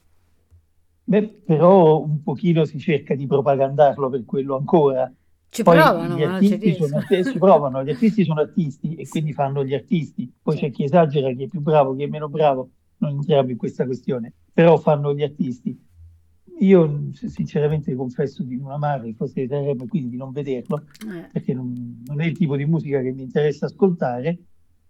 Beh, 1.05 1.43
però 1.45 2.01
un 2.01 2.23
pochino 2.23 2.65
si 2.65 2.79
cerca 2.79 3.15
di 3.15 3.27
propagandarlo 3.27 4.09
per 4.09 4.25
quello 4.25 4.57
ancora. 4.57 5.13
Ci 5.49 5.65
Poi 5.65 5.77
provano, 5.77 6.17
gli 6.17 6.23
artisti 6.23 6.75
sono, 6.75 7.01
provano, 7.39 7.85
gli 7.85 7.91
artisti 7.91 8.25
sono 8.25 8.41
artisti 8.41 8.95
e 8.95 9.07
quindi 9.07 9.35
fanno 9.35 9.65
gli 9.65 9.75
artisti. 9.75 10.33
Poi 10.41 10.57
c'è 10.57 10.71
chi 10.71 10.85
esagera, 10.85 11.31
chi 11.33 11.43
è 11.43 11.49
più 11.49 11.61
bravo, 11.61 11.95
chi 11.95 12.05
è 12.05 12.07
meno 12.07 12.29
bravo, 12.31 12.71
non 13.03 13.17
entriamo 13.17 13.51
in 13.51 13.57
questa 13.57 13.85
questione, 13.85 14.33
però 14.53 14.77
fanno 14.79 15.13
gli 15.15 15.23
artisti. 15.23 15.77
Io 16.61 17.09
sinceramente 17.13 17.93
confesso 17.95 18.45
di 18.45 18.57
non 18.57 18.71
amare 18.71 19.09
il 19.09 19.15
Festival 19.17 19.49
di 19.49 19.53
Sanremo 19.55 19.85
e 19.85 19.89
quindi 19.89 20.11
di 20.11 20.17
non 20.17 20.31
vederlo, 20.31 20.85
Eh. 21.09 21.29
perché 21.33 21.53
non, 21.55 22.03
non 22.07 22.21
è 22.21 22.27
il 22.27 22.37
tipo 22.37 22.57
di 22.57 22.65
musica 22.65 23.01
che 23.03 23.11
mi 23.13 23.23
interessa 23.23 23.67
ascoltare, 23.67 24.39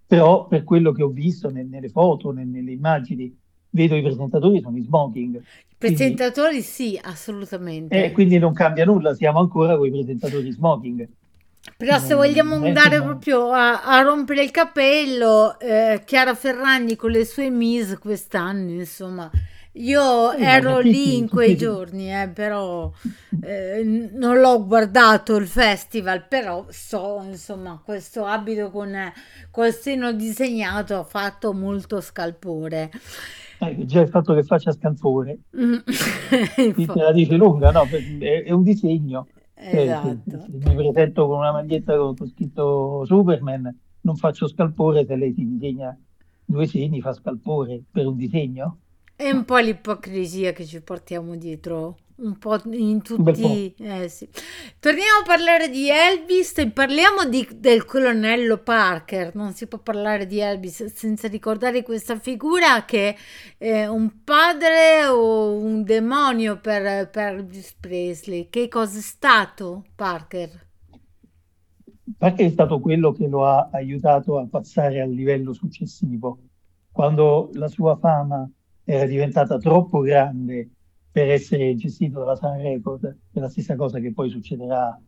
però 0.06 0.46
per 0.46 0.64
quello 0.64 0.92
che 0.92 1.02
ho 1.02 1.08
visto 1.08 1.48
ne- 1.50 1.62
nelle 1.64 1.88
foto, 1.88 2.30
ne- 2.32 2.44
nelle 2.44 2.72
immagini, 2.72 3.34
vedo 3.70 3.94
i 3.96 4.02
presentatori 4.02 4.60
sono 4.60 4.76
in 4.76 4.84
smoking, 4.84 5.36
I 5.36 5.40
quindi, 5.40 5.96
presentatori 5.96 6.60
sì, 6.60 6.94
eh, 6.96 7.00
assolutamente. 7.04 8.12
quindi 8.12 8.36
non 8.38 8.52
cambia 8.52 8.84
nulla, 8.84 9.14
siamo 9.14 9.38
ancora 9.38 9.74
con 9.78 9.86
i 9.86 9.90
presentatori 9.90 10.46
in 10.48 10.52
smoking. 10.52 11.08
Però 11.76 11.98
se 11.98 12.14
vogliamo 12.14 12.56
andare 12.56 13.00
proprio 13.00 13.50
a, 13.52 13.82
a 13.84 14.00
rompere 14.02 14.42
il 14.42 14.50
capello, 14.50 15.58
eh, 15.60 16.02
Chiara 16.04 16.34
Ferragni 16.34 16.96
con 16.96 17.10
le 17.10 17.24
sue 17.24 17.50
Miss 17.50 17.98
quest'anno, 17.98 18.70
insomma, 18.72 19.30
io 19.74 20.34
gli 20.34 20.42
ero 20.42 20.78
lì 20.80 21.16
in 21.16 21.28
quei 21.28 21.56
giorni, 21.56 22.12
eh, 22.12 22.28
però 22.28 22.90
eh, 23.40 24.10
non 24.12 24.40
l'ho 24.40 24.66
guardato 24.66 25.36
il 25.36 25.46
festival, 25.46 26.26
però 26.26 26.66
so, 26.70 27.22
insomma, 27.24 27.80
questo 27.84 28.24
abito 28.26 28.70
con 28.70 28.94
eh, 28.94 29.12
col 29.50 29.72
seno 29.72 30.12
disegnato 30.12 30.96
ha 30.98 31.04
fatto 31.04 31.52
molto 31.52 32.00
scalpore. 32.00 32.90
eh, 33.58 33.84
già 33.86 34.00
il 34.00 34.08
fatto 34.08 34.34
che 34.34 34.42
faccia 34.42 34.72
scalpore, 34.72 35.38
Mm. 35.56 35.76
te 35.86 37.02
la 37.02 37.12
dice 37.12 37.34
lunga, 37.36 37.70
no? 37.70 37.88
È, 38.18 38.42
è 38.44 38.50
un 38.50 38.62
disegno. 38.62 39.31
Se, 39.70 39.82
Esatto. 39.82 40.44
mi 40.48 40.74
presento 40.74 41.26
con 41.26 41.38
una 41.38 41.52
maglietta 41.52 41.96
con, 41.96 42.16
con 42.16 42.28
scritto 42.28 43.04
Superman, 43.06 43.74
non 44.02 44.16
faccio 44.16 44.48
scalpore, 44.48 45.06
se 45.06 45.16
lei 45.16 45.32
ti 45.32 45.46
disegna 45.46 45.96
due 46.44 46.66
segni 46.66 47.00
fa 47.00 47.12
scalpore 47.12 47.82
per 47.90 48.06
un 48.06 48.16
disegno? 48.16 48.78
È 49.14 49.30
un 49.30 49.44
po' 49.44 49.58
l'ipocrisia 49.58 50.52
che 50.52 50.64
ci 50.64 50.80
portiamo 50.82 51.36
dietro, 51.36 51.96
un 52.16 52.38
po' 52.38 52.60
in 52.70 53.02
bel 53.16 53.38
po'. 53.40 53.40
tutti... 53.40 53.74
Eh 53.78 54.08
sì. 54.08 54.28
Torniamo 54.78 55.20
a 55.22 55.26
parlare 55.26 55.68
di 55.68 55.88
Elvis 55.88 56.58
e 56.58 56.70
parliamo 56.70 57.24
di- 57.24 57.48
del 57.56 57.84
colonnello 57.84 58.58
Parker. 58.58 59.34
Non 59.34 59.52
si 59.52 59.66
può 59.66 59.78
parlare 59.78 60.26
di 60.26 60.38
Elvis 60.38 60.84
senza 60.86 61.28
ricordare 61.28 61.82
questa 61.82 62.18
figura 62.18 62.84
che 62.84 63.16
è 63.56 63.86
un 63.86 64.22
padre 64.24 65.06
o 65.06 65.56
un 65.56 65.82
demonio 65.82 66.58
per, 66.60 67.08
per 67.10 67.34
Elvis 67.34 67.74
Presley. 67.78 68.48
Che 68.48 68.68
cosa 68.68 68.98
è 68.98 69.02
stato 69.02 69.84
Parker? 69.94 70.70
Perché 72.18 72.44
è 72.44 72.50
stato 72.50 72.80
quello 72.80 73.12
che 73.12 73.26
lo 73.26 73.46
ha 73.46 73.70
aiutato 73.72 74.38
a 74.38 74.46
passare 74.46 75.00
al 75.00 75.10
livello 75.10 75.52
successivo. 75.52 76.38
Quando 76.90 77.50
la 77.54 77.68
sua 77.68 77.96
fama 77.96 78.48
era 78.84 79.06
diventata 79.06 79.58
troppo 79.58 80.00
grande 80.00 80.68
per 81.12 81.30
essere 81.30 81.74
gestito 81.76 82.20
dalla 82.20 82.36
Sun 82.36 82.56
Record, 82.56 83.18
è 83.32 83.38
la 83.38 83.50
stessa 83.50 83.76
cosa 83.76 84.00
che 84.00 84.12
poi 84.12 84.30
succederà 84.30 84.98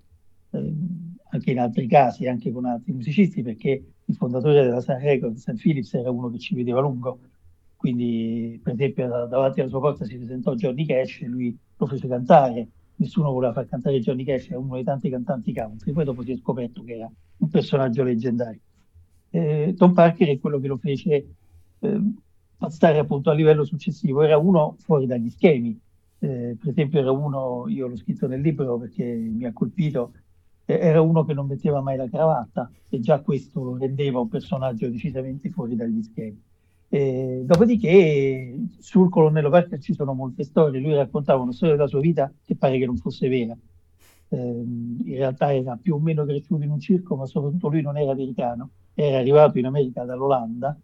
eh, 0.51 0.73
anche 1.31 1.51
in 1.51 1.59
altri 1.59 1.87
casi, 1.87 2.29
anche 2.29 2.53
con 2.53 2.67
altri 2.67 2.93
musicisti, 2.93 3.43
perché 3.43 3.93
il 4.05 4.15
fondatore 4.15 4.63
della 4.63 4.83
Sun 4.83 4.99
Record, 4.99 5.37
Sam 5.37 5.57
Phillips, 5.57 5.95
era 5.95 6.11
uno 6.11 6.31
che 6.31 6.39
ci 6.39 6.55
vedeva 6.55 6.81
lungo. 6.81 7.21
Quindi, 7.77 8.61
per 8.63 8.75
esempio, 8.75 9.09
da- 9.09 9.27
davanti 9.27 9.61
alla 9.61 9.71
sua 9.71 9.81
porta 9.81 10.05
si 10.05 10.17
presentò 10.17 10.55
Johnny 10.55 10.85
Cash 10.85 11.23
e 11.23 11.27
lui 11.27 11.57
lo 11.77 11.87
fece 11.87 12.07
cantare. 12.07 12.69
Nessuno 12.97 13.33
voleva 13.33 13.53
far 13.53 13.67
cantare 13.67 13.99
Johnny 14.01 14.25
Cash, 14.25 14.51
era 14.51 14.59
uno 14.59 14.75
dei 14.75 14.85
tanti 14.85 15.09
cantanti 15.09 15.55
country. 15.55 15.93
Poi 15.93 16.05
dopo 16.05 16.23
si 16.23 16.33
è 16.33 16.37
scoperto 16.37 16.85
che 16.85 16.95
era 16.95 17.11
un 17.39 17.49
personaggio 17.49 18.03
leggendario. 18.03 18.61
Eh, 19.31 19.75
Tom 19.77 19.95
Parker 19.95 20.29
è 20.29 20.39
quello 20.39 20.61
che 20.61 20.69
lo 20.69 20.77
fece 20.77 21.27
eh, 21.81 22.01
passare 22.57 22.99
appunto 22.99 23.31
a 23.31 23.35
livello 23.35 23.65
successivo. 23.65 24.23
Era 24.23 24.37
uno 24.37 24.77
fuori 24.79 25.07
dagli 25.07 25.31
schemi. 25.31 25.79
Eh, 26.25 26.57
per 26.59 26.71
esempio, 26.71 27.01
era 27.01 27.11
uno, 27.11 27.67
io 27.69 27.87
l'ho 27.87 27.97
scritto 27.97 28.27
nel 28.27 28.41
libro 28.41 28.79
perché 28.79 29.05
mi 29.05 29.45
ha 29.45 29.53
colpito, 29.53 30.13
eh, 30.65 30.79
era 30.79 31.03
uno 31.03 31.23
che 31.27 31.35
non 31.35 31.47
metteva 31.47 31.83
mai 31.83 31.99
la 31.99 32.09
cravatta, 32.09 32.71
e 32.89 32.99
già 33.01 33.21
questo 33.21 33.77
rendeva 33.77 34.21
un 34.21 34.29
personaggio 34.29 34.89
decisamente 34.89 35.51
fuori 35.51 35.77
dagli 35.77 36.03
schemi. 36.03 36.41
Eh, 36.89 37.43
dopodiché 37.45 38.57
sul 38.79 39.11
colonnello 39.11 39.51
Parker 39.51 39.79
ci 39.81 39.93
sono 39.93 40.15
molte 40.15 40.45
storie, 40.45 40.81
lui 40.81 40.95
raccontava 40.95 41.43
una 41.43 41.53
storia 41.53 41.75
della 41.77 41.89
sua 41.89 42.01
vita 42.01 42.33
che 42.43 42.57
pare 42.57 42.79
che 42.79 42.87
non 42.87 42.97
fosse 42.97 43.29
vera. 43.29 43.55
Eh, 44.29 44.37
in 44.37 45.17
realtà 45.17 45.53
era 45.53 45.77
più 45.77 45.95
o 45.97 45.99
meno 45.99 46.25
cresciuto 46.25 46.65
in 46.65 46.71
un 46.71 46.81
circo, 46.81 47.17
ma 47.17 47.27
soprattutto 47.27 47.69
lui 47.69 47.83
non 47.83 47.99
era 47.99 48.13
americano, 48.13 48.71
era 48.95 49.19
arrivato 49.19 49.59
in 49.59 49.67
America 49.67 50.05
dall'Olanda. 50.05 50.75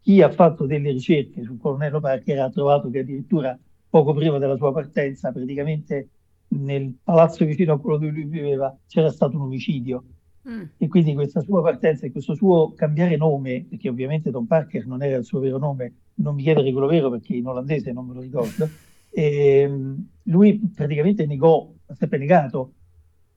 Chi 0.00 0.20
ha 0.20 0.30
fatto 0.32 0.66
delle 0.66 0.90
ricerche 0.90 1.44
sul 1.44 1.60
colonnello 1.60 2.00
Parker 2.00 2.40
ha 2.40 2.50
trovato 2.50 2.90
che 2.90 2.98
addirittura 2.98 3.56
poco 3.94 4.12
prima 4.12 4.38
della 4.38 4.56
sua 4.56 4.72
partenza, 4.72 5.30
praticamente 5.30 6.08
nel 6.48 6.96
palazzo 7.00 7.44
vicino 7.44 7.74
a 7.74 7.78
quello 7.78 7.98
dove 7.98 8.10
lui 8.10 8.24
viveva, 8.24 8.76
c'era 8.88 9.08
stato 9.08 9.36
un 9.36 9.42
omicidio 9.42 10.04
Mm. 10.46 10.62
e 10.76 10.88
quindi 10.88 11.14
questa 11.14 11.40
sua 11.40 11.62
partenza 11.62 12.04
e 12.04 12.10
questo 12.12 12.34
suo 12.34 12.74
cambiare 12.74 13.16
nome, 13.16 13.64
perché 13.66 13.88
ovviamente 13.88 14.30
Tom 14.30 14.44
Parker 14.44 14.86
non 14.86 15.02
era 15.02 15.16
il 15.16 15.24
suo 15.24 15.38
vero 15.38 15.56
nome, 15.56 15.94
non 16.16 16.34
mi 16.34 16.42
chiedere 16.42 16.70
quello 16.70 16.86
vero 16.86 17.08
perché 17.08 17.34
in 17.34 17.46
olandese 17.46 17.92
non 17.92 18.06
me 18.06 18.12
lo 18.12 18.20
ricordo, 18.20 18.68
ehm, 19.10 20.06
lui 20.24 20.60
praticamente 20.74 21.24
negò, 21.24 21.66
ha 21.86 21.94
sempre 21.94 22.18
negato 22.18 22.72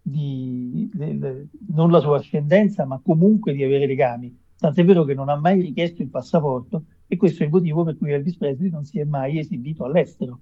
di, 0.01 0.89
del- 0.93 1.47
non 1.67 1.91
la 1.91 2.01
sua 2.01 2.17
ascendenza, 2.17 2.83
ma 2.83 2.99
comunque 3.01 3.53
di 3.53 3.63
avere 3.63 3.85
legami. 3.85 4.37
Tant'è 4.59 4.83
vero 4.83 5.03
che 5.03 5.13
non 5.13 5.29
ha 5.29 5.35
mai 5.35 5.61
richiesto 5.61 6.01
il 6.01 6.09
passaporto 6.09 6.83
e 7.07 7.15
questo 7.15 7.43
è 7.43 7.45
il 7.45 7.51
motivo 7.51 7.83
per 7.83 7.97
cui 7.97 8.11
Elvis 8.11 8.37
Presley 8.37 8.69
non 8.69 8.85
si 8.85 8.99
è 8.99 9.03
mai 9.03 9.37
esibito 9.37 9.85
all'estero, 9.85 10.39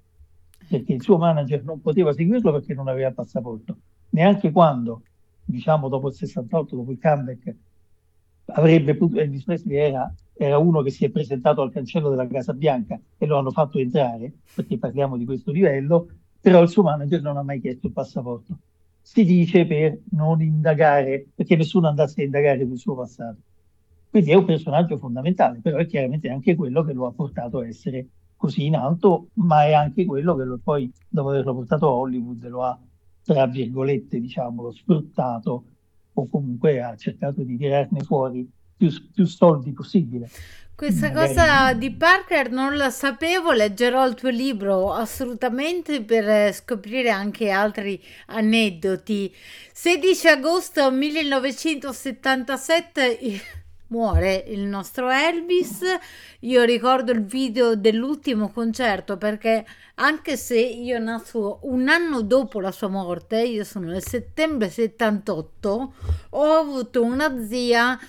perché 0.68 0.94
il 0.94 1.02
suo 1.02 1.18
manager 1.18 1.64
non 1.64 1.82
poteva 1.82 2.14
seguirlo 2.14 2.52
perché 2.52 2.74
non 2.74 2.88
aveva 2.88 3.10
il 3.10 3.14
passaporto. 3.14 3.76
Neanche 4.12 4.52
quando, 4.52 5.02
diciamo 5.44 5.90
dopo 5.90 6.08
il 6.08 6.14
68, 6.14 6.76
dopo 6.76 6.92
il 6.92 7.00
comeback, 7.00 7.56
avrebbe 8.46 8.96
potuto, 8.96 9.20
Elvis 9.20 9.44
Presley 9.44 9.76
era, 9.76 10.14
era 10.34 10.58
uno 10.58 10.82
che 10.82 10.92
si 10.92 11.04
è 11.04 11.10
presentato 11.10 11.62
al 11.62 11.72
cancello 11.72 12.10
della 12.10 12.28
Casa 12.28 12.54
Bianca 12.54 13.00
e 13.18 13.26
lo 13.26 13.38
hanno 13.38 13.52
fatto 13.52 13.80
entrare, 13.80 14.32
perché 14.54 14.78
parliamo 14.78 15.18
di 15.18 15.26
questo 15.26 15.52
livello, 15.52 16.08
però 16.40 16.62
il 16.62 16.70
suo 16.70 16.84
manager 16.84 17.22
non 17.22 17.38
ha 17.38 17.44
mai 17.44 17.60
chiesto 17.60 17.88
il 17.88 17.94
passaporto. 17.94 18.58
Si 19.02 19.26
dice 19.26 19.66
per 19.66 20.00
non 20.12 20.42
indagare, 20.42 21.28
perché 21.36 21.56
nessuno 21.56 21.88
andasse 21.88 22.22
a 22.22 22.26
indagare 22.26 22.66
sul 22.66 22.78
suo 22.78 22.96
passato. 22.96 23.38
Quindi 24.16 24.32
è 24.32 24.36
un 24.36 24.46
personaggio 24.46 24.98
fondamentale, 24.98 25.60
però 25.62 25.76
è 25.76 25.86
chiaramente 25.86 26.30
anche 26.30 26.56
quello 26.56 26.86
che 26.86 26.94
lo 26.94 27.06
ha 27.06 27.12
portato 27.12 27.60
a 27.60 27.68
essere 27.68 28.08
così 28.38 28.64
in 28.64 28.78
alto, 28.78 29.28
ma 29.34 29.66
è 29.66 29.74
anche 29.74 30.06
quello 30.06 30.38
che 30.38 30.46
lo, 30.46 30.58
poi, 30.64 30.90
dopo 31.10 31.32
averlo 31.32 31.54
portato 31.54 31.90
a 31.90 31.96
Hollywood, 31.96 32.48
lo 32.48 32.64
ha, 32.64 32.80
tra 33.26 33.46
virgolette, 33.46 34.22
diciamo, 34.22 34.72
sfruttato 34.72 35.66
o 36.14 36.30
comunque 36.30 36.82
ha 36.82 36.96
cercato 36.96 37.44
di 37.44 37.58
tirarne 37.58 38.04
fuori 38.04 38.50
più, 38.78 38.90
più 39.14 39.26
soldi 39.26 39.74
possibile. 39.74 40.30
Questa 40.74 41.08
Magari- 41.08 41.36
cosa 41.36 41.74
di 41.74 41.92
Parker 41.92 42.52
non 42.52 42.78
la 42.78 42.92
sapevo, 42.92 43.52
leggerò 43.52 44.08
il 44.08 44.14
tuo 44.14 44.30
libro 44.30 44.94
assolutamente 44.94 46.02
per 46.02 46.54
scoprire 46.54 47.10
anche 47.10 47.50
altri 47.50 48.02
aneddoti. 48.28 49.30
16 49.74 50.28
agosto 50.30 50.90
1977, 50.90 53.08
i- 53.12 53.42
muore 53.88 54.44
il 54.48 54.62
nostro 54.62 55.10
Elvis. 55.10 55.82
Io 56.42 56.64
ricordo 56.64 57.12
il 57.12 57.24
video 57.24 57.76
dell'ultimo 57.76 58.52
concerto 58.52 59.18
perché 59.18 59.66
anche 59.96 60.38
se 60.38 60.60
io 60.60 61.00
nato 61.00 61.60
un 61.64 61.88
anno 61.88 62.22
dopo 62.22 62.60
la 62.60 62.72
sua 62.72 62.88
morte, 62.88 63.42
io 63.42 63.64
sono 63.64 63.88
nel 63.88 64.06
settembre 64.06 64.70
78, 64.70 65.94
ho 66.30 66.52
avuto 66.54 67.04
una 67.04 67.46
zia 67.46 68.00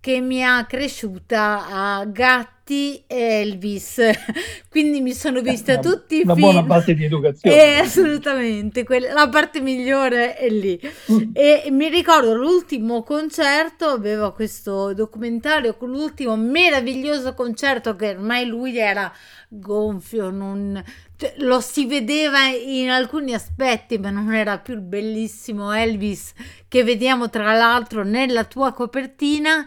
che 0.00 0.20
mi 0.20 0.44
ha 0.44 0.66
cresciuta 0.66 1.66
a 1.68 2.04
Gatti 2.04 2.54
e 2.72 3.04
Elvis, 3.06 4.00
quindi 4.70 5.00
mi 5.02 5.12
sono 5.12 5.40
vista 5.42 5.72
una, 5.74 5.82
tutti 5.82 6.16
i 6.18 6.22
una 6.22 6.34
film. 6.34 6.50
buona 6.50 6.62
base 6.66 6.94
di 6.94 7.04
educazione. 7.04 7.54
Eh, 7.56 7.74
assolutamente, 7.78 8.84
quella- 8.84 9.12
la 9.12 9.28
parte 9.28 9.60
migliore 9.60 10.34
è 10.36 10.48
lì. 10.48 10.80
Mm. 11.12 11.30
E 11.34 11.64
mi 11.70 11.88
ricordo 11.90 12.34
l'ultimo 12.34 13.02
concerto, 13.02 13.86
aveva 13.86 14.32
questo 14.32 14.94
documentario 14.94 15.76
con 15.76 15.90
l'ultimo 15.90 16.36
meraviglioso 16.36 17.34
concerto 17.34 17.94
che 17.96 18.10
ormai 18.10 18.46
lui 18.46 18.78
era 18.78 19.12
gonfio, 19.48 20.30
non- 20.30 20.82
cioè, 21.16 21.34
lo 21.38 21.60
si 21.60 21.84
vedeva 21.86 22.46
in 22.48 22.88
alcuni 22.90 23.34
aspetti, 23.34 23.98
ma 23.98 24.10
non 24.10 24.32
era 24.34 24.58
più 24.58 24.74
il 24.74 24.80
bellissimo 24.80 25.72
Elvis 25.72 26.32
che 26.66 26.82
vediamo 26.82 27.30
tra 27.30 27.52
l'altro 27.52 28.02
nella 28.02 28.42
tua 28.44 28.72
copertina 28.72 29.64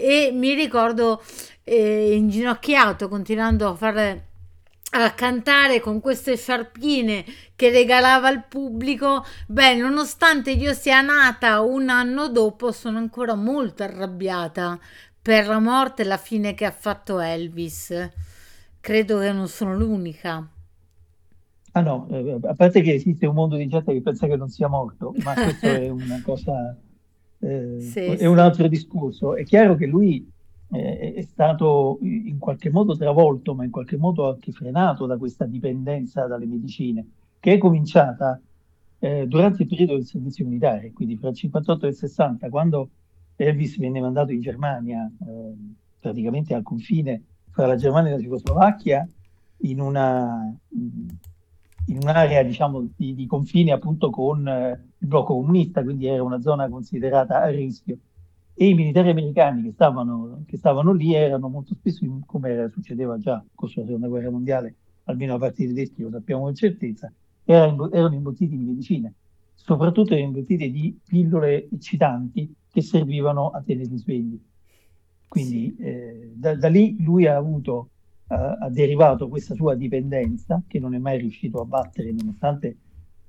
e 0.00 0.30
mi 0.32 0.54
ricordo 0.54 1.20
eh, 1.64 2.14
inginocchiato 2.14 3.08
continuando 3.08 3.68
a 3.68 3.74
fare 3.74 4.26
a 4.90 5.10
cantare 5.12 5.80
con 5.80 6.00
queste 6.00 6.36
sciarpine 6.36 7.24
che 7.56 7.70
regalava 7.70 8.28
al 8.28 8.44
pubblico. 8.46 9.24
Beh, 9.46 9.74
nonostante 9.74 10.52
io 10.52 10.72
sia 10.72 11.00
nata 11.00 11.60
un 11.60 11.88
anno 11.88 12.28
dopo, 12.28 12.70
sono 12.70 12.98
ancora 12.98 13.34
molto 13.34 13.82
arrabbiata 13.82 14.78
per 15.20 15.48
la 15.48 15.58
morte 15.58 16.02
e 16.02 16.06
la 16.06 16.16
fine 16.16 16.54
che 16.54 16.64
ha 16.64 16.70
fatto 16.70 17.18
Elvis. 17.18 18.10
Credo 18.80 19.18
che 19.18 19.32
non 19.32 19.48
sono 19.48 19.76
l'unica. 19.76 20.48
Ah 21.72 21.80
no, 21.80 22.08
eh, 22.10 22.38
a 22.44 22.54
parte 22.54 22.80
che 22.80 22.94
esiste 22.94 23.26
un 23.26 23.34
mondo 23.34 23.56
di 23.56 23.68
gente 23.68 23.92
che 23.92 24.00
pensa 24.00 24.26
che 24.26 24.36
non 24.36 24.48
sia 24.48 24.68
morto, 24.68 25.12
ma 25.22 25.34
questo 25.34 25.66
è 25.66 25.88
una 25.88 26.22
cosa, 26.24 26.74
eh, 27.40 27.80
Sì, 27.80 28.00
è 28.00 28.26
un 28.26 28.38
altro 28.38 28.68
discorso. 28.68 29.34
È 29.34 29.44
chiaro 29.44 29.76
che 29.76 29.86
lui 29.86 30.28
eh, 30.70 31.14
è 31.14 31.22
stato 31.22 31.98
in 32.02 32.38
qualche 32.38 32.70
modo 32.70 32.96
travolto, 32.96 33.54
ma 33.54 33.64
in 33.64 33.70
qualche 33.70 33.96
modo 33.96 34.28
anche 34.28 34.52
frenato 34.52 35.06
da 35.06 35.16
questa 35.16 35.44
dipendenza 35.44 36.26
dalle 36.26 36.46
medicine, 36.46 37.06
che 37.40 37.54
è 37.54 37.58
cominciata 37.58 38.40
eh, 38.98 39.26
durante 39.26 39.62
il 39.62 39.68
periodo 39.68 39.94
del 39.94 40.04
servizio 40.04 40.44
militare, 40.44 40.92
quindi 40.92 41.16
fra 41.16 41.28
il 41.28 41.36
58 41.36 41.86
e 41.86 41.88
il 41.88 41.94
60, 41.94 42.48
quando 42.48 42.90
Elvis 43.36 43.78
venne 43.78 44.00
mandato 44.00 44.32
in 44.32 44.40
Germania, 44.40 45.10
eh, 45.26 45.54
praticamente 46.00 46.54
al 46.54 46.62
confine 46.62 47.22
fra 47.50 47.66
la 47.66 47.76
Germania 47.76 48.10
e 48.10 48.16
la 48.16 48.20
Cecoslovacchia, 48.20 49.08
in 49.62 49.80
una, 49.80 50.54
in 51.88 51.98
un'area 51.98 52.42
diciamo, 52.42 52.88
di, 52.96 53.14
di 53.14 53.26
confine 53.26 53.72
appunto 53.72 54.10
con 54.10 54.46
eh, 54.46 54.70
il 54.98 55.06
blocco 55.06 55.34
comunista, 55.34 55.82
quindi 55.82 56.06
era 56.06 56.22
una 56.22 56.40
zona 56.40 56.68
considerata 56.68 57.40
a 57.40 57.48
rischio. 57.48 57.98
E 58.54 58.68
i 58.68 58.74
militari 58.74 59.10
americani 59.10 59.62
che 59.62 59.72
stavano, 59.72 60.42
che 60.46 60.56
stavano 60.56 60.92
lì 60.92 61.14
erano 61.14 61.48
molto 61.48 61.74
spesso, 61.74 62.04
come 62.26 62.68
succedeva 62.72 63.16
già 63.18 63.42
con 63.54 63.68
la 63.72 63.84
seconda 63.84 64.08
guerra 64.08 64.30
mondiale, 64.30 64.74
almeno 65.04 65.34
a 65.34 65.38
parte 65.38 65.62
i 65.62 65.68
tedeschi 65.68 66.02
lo 66.02 66.10
sappiamo 66.10 66.42
con 66.42 66.54
certezza, 66.54 67.12
erano, 67.44 67.90
erano 67.92 68.14
imbottiti 68.14 68.56
di 68.56 68.64
medicine, 68.64 69.14
soprattutto 69.54 70.14
erano 70.14 70.28
imbottiti 70.28 70.72
di 70.72 70.98
pillole 71.06 71.68
eccitanti 71.70 72.52
che 72.70 72.82
servivano 72.82 73.50
a 73.50 73.62
tenerli 73.62 73.96
svegli. 73.96 74.40
Quindi 75.28 75.76
eh, 75.78 76.32
da, 76.34 76.56
da 76.56 76.68
lì 76.68 76.96
lui 77.00 77.26
ha 77.26 77.36
avuto, 77.36 77.90
ha 78.34 78.68
derivato 78.70 79.28
questa 79.28 79.54
sua 79.54 79.74
dipendenza 79.74 80.62
che 80.66 80.78
non 80.78 80.94
è 80.94 80.98
mai 80.98 81.18
riuscito 81.18 81.60
a 81.60 81.64
battere, 81.64 82.12
nonostante 82.12 82.76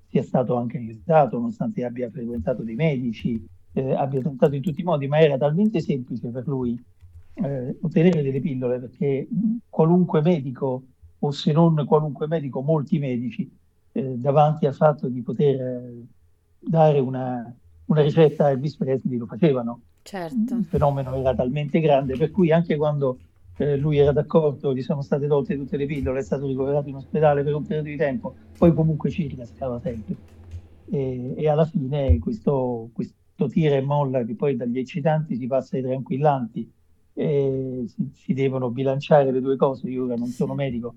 sia 0.08 0.24
stato 0.24 0.56
anche 0.56 0.78
aiutato, 0.78 1.38
nonostante 1.38 1.86
abbia 1.86 2.10
frequentato 2.10 2.64
dei 2.64 2.76
medici, 2.76 3.46
eh, 3.74 3.94
abbia 3.94 4.22
tentato 4.22 4.56
in 4.56 4.62
tutti 4.62 4.82
i 4.82 4.84
modi, 4.84 5.08
ma 5.08 5.20
era 5.20 5.38
talmente 5.38 5.80
semplice 5.80 6.30
per 6.30 6.48
lui 6.48 6.78
eh, 7.36 7.78
ottenere 7.82 8.22
delle 8.22 8.42
pillole 8.42 8.80
perché 8.80 9.28
mh, 9.30 9.56
qualunque 9.70 10.22
medico, 10.22 10.84
o 11.20 11.32
se 11.32 11.52
non 11.52 11.86
qualunque 11.86 12.28
medico, 12.28 12.62
molti 12.62 13.00
medici, 13.00 13.50
eh, 13.92 14.18
davanti 14.18 14.66
al 14.66 14.74
fatto 14.74 15.08
di 15.08 15.22
poter 15.22 15.62
eh, 15.62 16.06
dare 16.60 17.00
una, 17.00 17.56
una 17.86 18.02
ricetta 18.02 18.46
a 18.46 18.50
Elvis 18.50 18.76
Presley 18.76 19.18
lo 19.18 19.26
facevano 19.26 19.82
Certo. 20.02 20.56
il 20.56 20.66
fenomeno 20.66 21.14
era 21.14 21.36
talmente 21.36 21.80
grande 21.80 22.18
per 22.18 22.32
cui 22.32 22.52
anche 22.52 22.76
quando 22.78 23.20
eh, 23.60 23.76
lui 23.76 23.98
era 23.98 24.14
d'accordo, 24.14 24.74
gli 24.74 24.82
sono 24.82 25.02
state 25.02 25.28
tolte 25.28 25.58
tutte 25.58 25.76
le 25.76 25.86
pillole, 25.86 26.20
è 26.20 26.24
stato 26.24 26.48
ricoverato 26.48 26.88
in 26.88 26.96
ospedale 26.96 27.44
per 27.44 27.54
un 27.54 27.66
periodo 27.66 27.90
di 27.90 27.98
tempo, 27.98 28.34
poi 28.58 28.74
comunque 28.74 29.10
ci 29.10 29.28
ricascava 29.28 29.80
sempre. 29.82 30.16
E, 30.90 31.34
e 31.36 31.50
alla 31.50 31.66
fine 31.66 32.20
questo, 32.20 32.90
questo 32.94 33.48
tira 33.50 33.76
e 33.76 33.82
molla 33.82 34.24
che 34.24 34.36
poi 34.36 34.56
dagli 34.56 34.80
eccitanti 34.80 35.36
si 35.36 35.46
passa 35.46 35.76
ai 35.76 35.84
tranquillanti, 35.84 36.72
si, 37.14 38.10
si 38.14 38.34
devono 38.34 38.70
bilanciare 38.70 39.30
le 39.30 39.42
due 39.42 39.58
cose, 39.58 39.90
io 39.90 40.06
ora 40.06 40.16
non 40.16 40.28
sono 40.28 40.54
medico, 40.54 40.96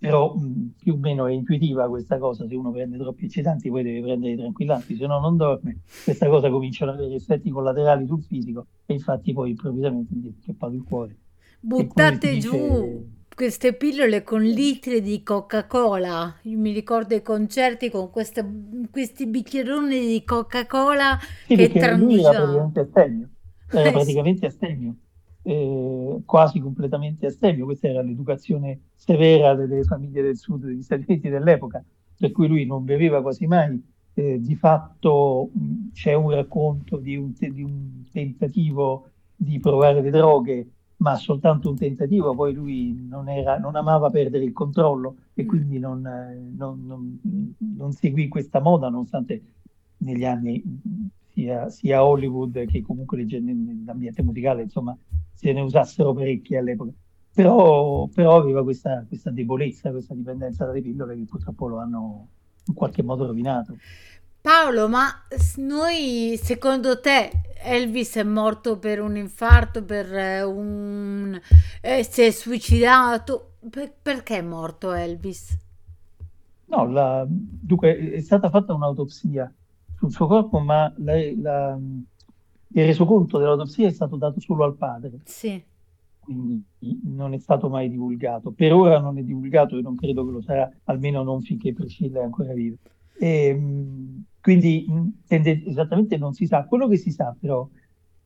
però 0.00 0.34
mh, 0.34 0.74
più 0.80 0.94
o 0.94 0.96
meno 0.96 1.26
è 1.26 1.32
intuitiva 1.32 1.88
questa 1.88 2.16
cosa, 2.16 2.46
se 2.48 2.54
uno 2.54 2.70
prende 2.70 2.96
troppi 2.96 3.26
eccitanti 3.26 3.68
poi 3.68 3.82
deve 3.82 4.00
prendere 4.00 4.32
i 4.32 4.36
tranquillanti, 4.36 4.96
se 4.96 5.06
no 5.06 5.20
non 5.20 5.36
dorme, 5.36 5.80
questa 6.04 6.26
cosa 6.26 6.48
comincia 6.48 6.84
ad 6.84 6.94
avere 6.94 7.14
effetti 7.14 7.50
collaterali 7.50 8.06
sul 8.06 8.22
fisico 8.22 8.64
e 8.86 8.94
infatti 8.94 9.34
poi 9.34 9.50
improvvisamente 9.50 10.14
gli 10.14 10.28
è 10.28 10.42
scappato 10.42 10.72
il 10.72 10.84
cuore. 10.84 11.16
Buttate 11.60 12.38
dice, 12.38 12.38
giù 12.38 13.06
queste 13.34 13.74
pillole 13.74 14.22
con 14.24 14.42
litri 14.42 15.00
di 15.00 15.22
Coca-Cola. 15.22 16.38
Io 16.42 16.58
mi 16.58 16.72
ricordo 16.72 17.14
i 17.14 17.22
concerti 17.22 17.90
con 17.90 18.10
queste- 18.10 18.44
questi 18.90 19.26
bicchieroni 19.26 20.00
di 20.06 20.24
Coca-Cola 20.24 21.18
sì, 21.46 21.66
che 21.68 21.84
lui 21.88 22.18
era 22.18 22.34
praticamente 22.34 22.80
astemio, 22.80 23.30
era 23.70 23.90
Eh 23.90 23.90
praticamente 23.90 24.46
astemio, 24.46 24.96
eh, 25.42 26.22
quasi 26.24 26.60
completamente 26.60 27.26
astemio, 27.26 27.64
questa 27.64 27.88
era 27.88 28.02
l'educazione 28.02 28.88
severa 28.94 29.54
delle 29.54 29.82
famiglie 29.84 30.22
del 30.22 30.36
sud 30.36 30.64
degli 30.66 30.82
Stati 30.82 31.04
Uniti 31.08 31.28
dell'epoca, 31.30 31.82
per 32.16 32.32
cui 32.32 32.48
lui 32.48 32.66
non 32.66 32.84
beveva 32.84 33.22
quasi 33.22 33.46
mai, 33.46 33.82
eh, 34.14 34.38
di 34.40 34.56
fatto 34.56 35.50
mh, 35.54 35.92
c'è 35.92 36.12
un 36.14 36.30
racconto 36.32 36.98
di 36.98 37.16
un, 37.16 37.32
te- 37.34 37.50
di 37.52 37.62
un 37.62 38.04
tentativo 38.10 39.10
di 39.34 39.58
provare 39.60 40.02
le 40.02 40.10
droghe, 40.10 40.72
ma 40.98 41.14
soltanto 41.16 41.70
un 41.70 41.76
tentativo, 41.76 42.34
poi 42.34 42.52
lui 42.54 42.92
non, 43.08 43.28
era, 43.28 43.58
non 43.58 43.76
amava 43.76 44.10
perdere 44.10 44.44
il 44.44 44.52
controllo 44.52 45.16
e 45.34 45.44
Mm. 45.44 45.46
quindi 45.48 45.78
non, 45.78 46.04
eh, 46.06 46.34
non- 46.56 46.84
non- 46.86 47.20
non 47.76 47.92
seguì 47.92 48.28
questa 48.28 48.60
moda, 48.60 48.88
nonostante 48.88 49.42
negli 49.98 50.24
anni 50.24 50.62
mh, 50.64 51.06
sia, 51.32 51.68
sia 51.70 52.04
Hollywood 52.04 52.64
che 52.66 52.82
comunque 52.82 53.24
nell'ambiente 53.24 54.22
musicale, 54.22 54.62
insomma, 54.62 54.96
se 55.32 55.52
ne 55.52 55.60
usassero 55.60 56.12
parecchie 56.12 56.58
all'epoca. 56.58 56.92
Però, 57.32 58.08
però 58.08 58.36
aveva 58.36 58.62
questa, 58.64 59.04
questa 59.06 59.30
debolezza, 59.30 59.90
questa 59.90 60.14
dipendenza 60.14 60.64
dalle 60.66 60.82
pillole 60.82 61.14
che 61.16 61.24
purtroppo 61.24 61.68
lo 61.68 61.78
hanno 61.78 62.28
in 62.66 62.74
qualche 62.74 63.02
modo 63.04 63.26
rovinato. 63.26 63.76
Paolo, 64.48 64.88
ma 64.88 65.06
noi, 65.56 66.38
secondo 66.42 67.00
te, 67.00 67.30
Elvis 67.62 68.16
è 68.16 68.22
morto 68.22 68.78
per 68.78 68.98
un 68.98 69.14
infarto, 69.18 69.84
per 69.84 70.10
eh, 70.10 70.42
un... 70.42 71.38
eh, 71.82 72.02
si 72.02 72.22
è 72.22 72.30
suicidato? 72.30 73.56
Per- 73.68 73.92
perché 74.00 74.38
è 74.38 74.42
morto 74.42 74.92
Elvis? 74.92 75.54
No, 76.66 76.86
la- 76.90 77.26
dunque 77.28 77.96
è 78.12 78.20
stata 78.20 78.50
fatta 78.50 78.74
un'autopsia 78.74 79.52
sul 79.96 80.10
suo 80.12 80.26
corpo, 80.26 80.58
ma 80.60 80.92
la- 80.98 81.14
la- 81.40 81.78
il 82.70 82.84
resoconto 82.84 83.38
dell'autopsia 83.38 83.88
è 83.88 83.90
stato 83.92 84.16
dato 84.16 84.40
solo 84.40 84.64
al 84.64 84.76
padre, 84.76 85.20
Sì, 85.24 85.62
quindi 86.18 86.64
non 87.04 87.32
è 87.34 87.38
stato 87.38 87.68
mai 87.68 87.88
divulgato. 87.90 88.52
Per 88.52 88.72
ora 88.72 88.98
non 89.00 89.18
è 89.18 89.22
divulgato 89.22 89.78
e 89.78 89.82
non 89.82 89.96
credo 89.96 90.24
che 90.26 90.30
lo 90.32 90.42
sarà, 90.42 90.70
almeno 90.84 91.22
non 91.22 91.42
finché 91.42 91.72
Priscilla 91.72 92.20
è 92.20 92.24
ancora 92.24 92.52
viva. 92.52 92.76
E, 93.18 93.54
mh, 93.54 94.24
quindi 94.40 94.86
tende- 95.26 95.64
esattamente 95.66 96.16
non 96.16 96.32
si 96.32 96.46
sa. 96.46 96.64
Quello 96.64 96.88
che 96.88 96.96
si 96.96 97.10
sa 97.10 97.34
però 97.38 97.68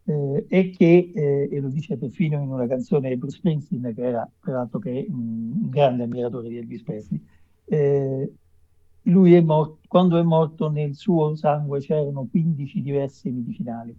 eh, 0.04 0.46
è 0.48 0.70
che, 0.70 1.12
eh, 1.14 1.48
e 1.50 1.60
lo 1.60 1.68
dice 1.68 1.96
perfino 1.96 2.40
in 2.40 2.48
una 2.48 2.66
canzone 2.66 3.16
Bruce 3.16 3.36
Springsteen, 3.36 3.92
che 3.94 4.02
era 4.02 4.28
peraltro 4.40 4.78
che 4.78 5.06
un 5.08 5.68
grande 5.68 6.04
ammiratore 6.04 6.48
di 6.48 6.58
Elvis 6.58 6.82
Presley, 6.82 7.20
eh, 7.66 8.32
lui 9.06 9.34
è 9.34 9.40
morto, 9.40 9.78
quando 9.88 10.18
è 10.18 10.22
morto 10.22 10.70
nel 10.70 10.94
suo 10.94 11.34
sangue 11.34 11.80
c'erano 11.80 12.26
15 12.30 12.82
diversi 12.82 13.30
medicinali, 13.30 13.96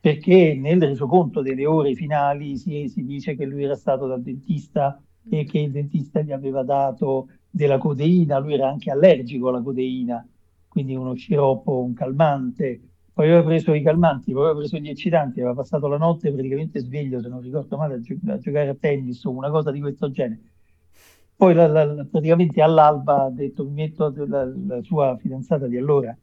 perché 0.00 0.54
nel 0.54 0.80
resoconto 0.82 1.40
delle 1.40 1.64
ore 1.64 1.94
finali 1.94 2.56
si, 2.56 2.88
si 2.88 3.04
dice 3.04 3.34
che 3.34 3.46
lui 3.46 3.64
era 3.64 3.76
stato 3.76 4.06
dal 4.06 4.22
dentista 4.22 5.00
e 5.28 5.44
che 5.44 5.58
il 5.58 5.70
dentista 5.70 6.20
gli 6.20 6.32
aveva 6.32 6.62
dato 6.62 7.28
della 7.48 7.78
codeina, 7.78 8.38
lui 8.38 8.54
era 8.54 8.68
anche 8.68 8.90
allergico 8.90 9.48
alla 9.48 9.62
codeina, 9.62 10.26
quindi 10.74 10.96
uno 10.96 11.14
sciroppo, 11.14 11.84
un 11.84 11.94
calmante, 11.94 12.80
poi 13.12 13.26
aveva 13.26 13.44
preso 13.44 13.72
i 13.74 13.80
calmanti, 13.80 14.32
poi 14.32 14.42
aveva 14.42 14.58
preso 14.58 14.76
gli 14.78 14.88
eccitanti, 14.88 15.38
aveva 15.38 15.54
passato 15.54 15.86
la 15.86 15.98
notte 15.98 16.32
praticamente 16.32 16.80
sveglio, 16.80 17.20
se 17.20 17.28
non 17.28 17.40
ricordo 17.40 17.76
male, 17.76 17.94
a, 17.94 18.00
gi- 18.00 18.18
a 18.26 18.38
giocare 18.38 18.70
a 18.70 18.74
tennis 18.74 19.24
o 19.24 19.30
una 19.30 19.50
cosa 19.50 19.70
di 19.70 19.80
questo 19.80 20.10
genere. 20.10 20.40
Poi 21.36 21.54
la, 21.54 21.68
la, 21.68 22.06
praticamente 22.10 22.60
all'alba 22.60 23.22
ha 23.26 23.30
detto, 23.30 23.64
mi 23.64 23.74
metto, 23.74 24.12
la, 24.26 24.44
la 24.44 24.82
sua 24.82 25.16
fidanzata 25.16 25.68
di 25.68 25.76
allora 25.76 26.16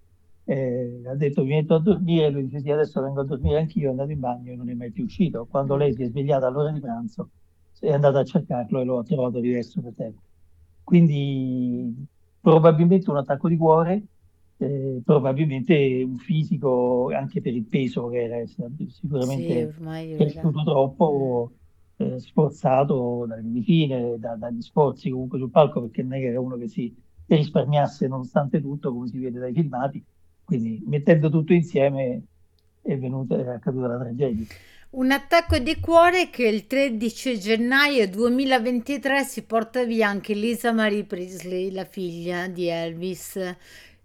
eh, 0.43 1.01
ha 1.05 1.15
detto 1.15 1.43
mi 1.43 1.49
metto 1.51 1.75
a 1.75 1.79
dormire, 1.79 2.29
lui 2.29 2.43
dice 2.43 2.59
sì, 2.59 2.71
adesso 2.71 3.01
vengo 3.01 3.21
a 3.21 3.25
dormire 3.25 3.59
anch'io, 3.59 3.87
è 3.87 3.91
andato 3.91 4.11
in 4.11 4.19
bagno 4.19 4.51
e 4.51 4.55
non 4.57 4.69
è 4.69 4.73
mai 4.73 4.91
più 4.91 5.05
uscito. 5.05 5.47
Quando 5.49 5.77
lei 5.77 5.93
si 5.93 6.03
è 6.03 6.07
svegliata 6.07 6.47
all'ora 6.47 6.71
di 6.71 6.81
pranzo 6.81 7.29
è 7.79 7.91
andata 7.93 8.19
a 8.19 8.23
cercarlo 8.25 8.81
e 8.81 8.83
lo 8.83 8.99
ha 8.99 9.03
trovato 9.03 9.39
diverso 9.39 9.81
per 9.81 9.93
terra. 9.95 10.19
Quindi 10.83 12.05
probabilmente 12.39 13.09
un 13.09 13.17
attacco 13.17 13.47
di 13.47 13.57
cuore, 13.57 14.03
eh, 14.61 15.01
probabilmente 15.03 16.03
un 16.05 16.17
fisico 16.17 17.11
anche 17.11 17.41
per 17.41 17.55
il 17.55 17.63
peso 17.63 18.09
che 18.09 18.23
era 18.23 18.45
sicuramente 18.89 19.73
sì, 19.75 20.15
cresciuto 20.15 20.63
troppo, 20.63 21.51
eh, 21.97 22.19
sforzato 22.19 23.25
dalle 23.27 23.41
medicine, 23.41 24.19
da, 24.19 24.35
dagli 24.35 24.61
sforzi 24.61 25.09
comunque 25.09 25.39
sul 25.39 25.49
palco, 25.49 25.81
perché 25.81 26.03
non 26.03 26.13
è 26.13 26.19
che 26.19 26.27
era 26.27 26.39
uno 26.39 26.57
che 26.57 26.67
si 26.67 26.95
risparmiasse 27.25 28.07
nonostante 28.07 28.61
tutto, 28.61 28.93
come 28.93 29.07
si 29.07 29.17
vede 29.17 29.39
dai 29.39 29.53
filmati, 29.53 30.03
quindi 30.43 30.83
mettendo 30.85 31.31
tutto 31.31 31.53
insieme 31.53 32.21
è, 32.83 32.95
venuta, 32.97 33.37
è 33.37 33.47
accaduta 33.47 33.87
la 33.87 33.97
tragedia. 33.97 34.45
Un 34.91 35.09
attacco 35.11 35.57
di 35.57 35.79
cuore 35.79 36.29
che 36.29 36.45
il 36.47 36.67
13 36.67 37.39
gennaio 37.39 38.09
2023 38.09 39.23
si 39.23 39.43
porta 39.43 39.85
via 39.85 40.09
anche 40.09 40.33
Lisa 40.33 40.73
Marie 40.73 41.05
Priestley, 41.05 41.71
la 41.71 41.85
figlia 41.85 42.47
di 42.47 42.67
Elvis, 42.67 43.39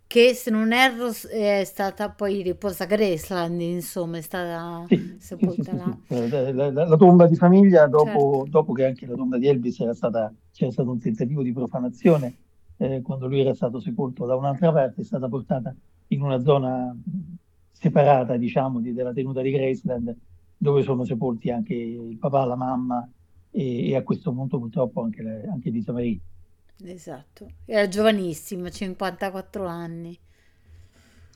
che 0.06 0.34
se 0.34 0.50
non 0.50 0.72
erro 0.72 1.10
è 1.30 1.64
stata 1.64 2.10
poi 2.10 2.42
riposa 2.42 2.84
a 2.84 2.86
Graceland, 2.86 3.60
insomma, 3.60 4.18
è 4.18 4.20
stata 4.20 4.84
sì, 4.88 5.16
sepolta 5.18 5.74
là. 5.74 5.98
Sì, 6.06 6.28
la, 6.28 6.52
la, 6.52 6.70
la, 6.70 6.96
tomba 6.96 7.26
di 7.26 7.34
famiglia, 7.34 7.86
dopo, 7.86 8.34
certo. 8.36 8.46
dopo, 8.48 8.72
che 8.72 8.84
anche 8.86 9.06
la 9.06 9.14
tomba 9.14 9.38
di 9.38 9.48
Elvis 9.48 9.80
era 9.80 9.94
stata, 9.94 10.32
c'era 10.52 10.70
stato 10.70 10.90
un 10.90 11.00
tentativo 11.00 11.42
di 11.42 11.52
profanazione, 11.52 12.36
eh, 12.76 13.02
quando 13.02 13.26
lui 13.26 13.40
era 13.40 13.54
stato 13.54 13.80
sepolto 13.80 14.26
da 14.26 14.36
un'altra 14.36 14.72
parte, 14.72 15.00
è 15.00 15.04
stata 15.04 15.28
portata 15.28 15.74
in 16.08 16.22
una 16.22 16.40
zona 16.40 16.96
separata, 17.72 18.36
diciamo, 18.36 18.80
di, 18.80 18.92
della 18.92 19.12
tenuta 19.12 19.42
di 19.42 19.50
Graceland, 19.50 20.16
dove 20.56 20.82
sono 20.82 21.04
sepolti 21.04 21.50
anche 21.50 21.74
il 21.74 22.16
papà, 22.16 22.44
la 22.44 22.56
mamma 22.56 23.08
e, 23.50 23.88
e 23.90 23.96
a 23.96 24.02
questo 24.02 24.32
punto 24.32 24.58
purtroppo 24.58 25.02
anche, 25.02 25.22
le, 25.22 25.48
anche 25.50 25.70
Lisa 25.70 25.92
Marie. 25.92 26.20
Esatto, 26.84 27.50
era 27.64 27.88
giovanissima, 27.88 28.70
54 28.70 29.66
anni. 29.66 30.18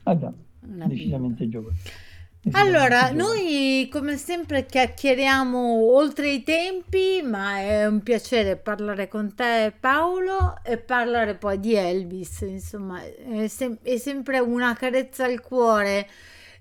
Ah 0.03 0.17
già, 0.17 0.31
Una 0.61 0.87
decisamente 0.87 1.45
bimba. 1.45 1.69
giovane. 1.69 2.09
Allora, 2.53 3.11
noi 3.11 3.87
come 3.91 4.17
sempre 4.17 4.65
chiacchieriamo 4.65 5.93
oltre 5.93 6.31
i 6.31 6.41
tempi, 6.41 7.21
ma 7.23 7.59
è 7.59 7.85
un 7.85 8.01
piacere 8.01 8.57
parlare 8.57 9.07
con 9.07 9.35
te 9.35 9.71
Paolo 9.79 10.55
e 10.63 10.77
parlare 10.77 11.35
poi 11.35 11.59
di 11.59 11.75
Elvis, 11.75 12.41
insomma, 12.41 12.99
è, 13.03 13.47
sem- 13.47 13.77
è 13.83 13.97
sempre 13.97 14.39
una 14.39 14.73
carezza 14.73 15.25
al 15.25 15.39
cuore. 15.39 16.07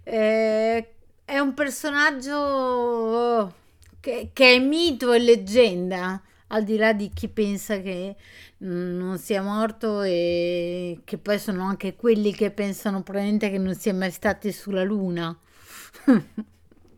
Eh, 0.02 0.88
è 1.24 1.38
un 1.38 1.54
personaggio 1.54 3.54
che, 4.00 4.30
che, 4.34 4.54
è 4.54 4.58
mito 4.58 5.12
e 5.12 5.18
leggenda, 5.18 6.20
al 6.48 6.64
di 6.64 6.76
là 6.76 6.92
di 6.92 7.10
chi 7.14 7.28
pensa 7.28 7.80
che 7.80 8.16
non 8.60 9.18
sia 9.18 9.42
morto 9.42 10.02
e 10.02 11.00
che 11.04 11.18
poi 11.18 11.38
sono 11.38 11.64
anche 11.64 11.96
quelli 11.96 12.32
che 12.32 12.50
pensano 12.50 13.02
probabilmente 13.02 13.50
che 13.50 13.58
non 13.58 13.74
sia 13.74 13.94
mai 13.94 14.10
stato 14.10 14.50
sulla 14.52 14.82
Luna. 14.84 15.36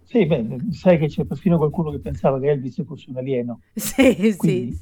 Sì, 0.04 0.26
beh, 0.26 0.58
sai 0.72 0.98
che 0.98 1.06
c'è 1.08 1.24
perfino 1.24 1.56
qualcuno 1.56 1.90
che 1.90 2.00
pensava 2.00 2.38
che 2.38 2.50
Elvis 2.50 2.82
fosse 2.84 3.08
un 3.10 3.16
alieno. 3.16 3.62
Sì, 3.74 4.32
Quindi, 4.36 4.72
sì. 4.72 4.78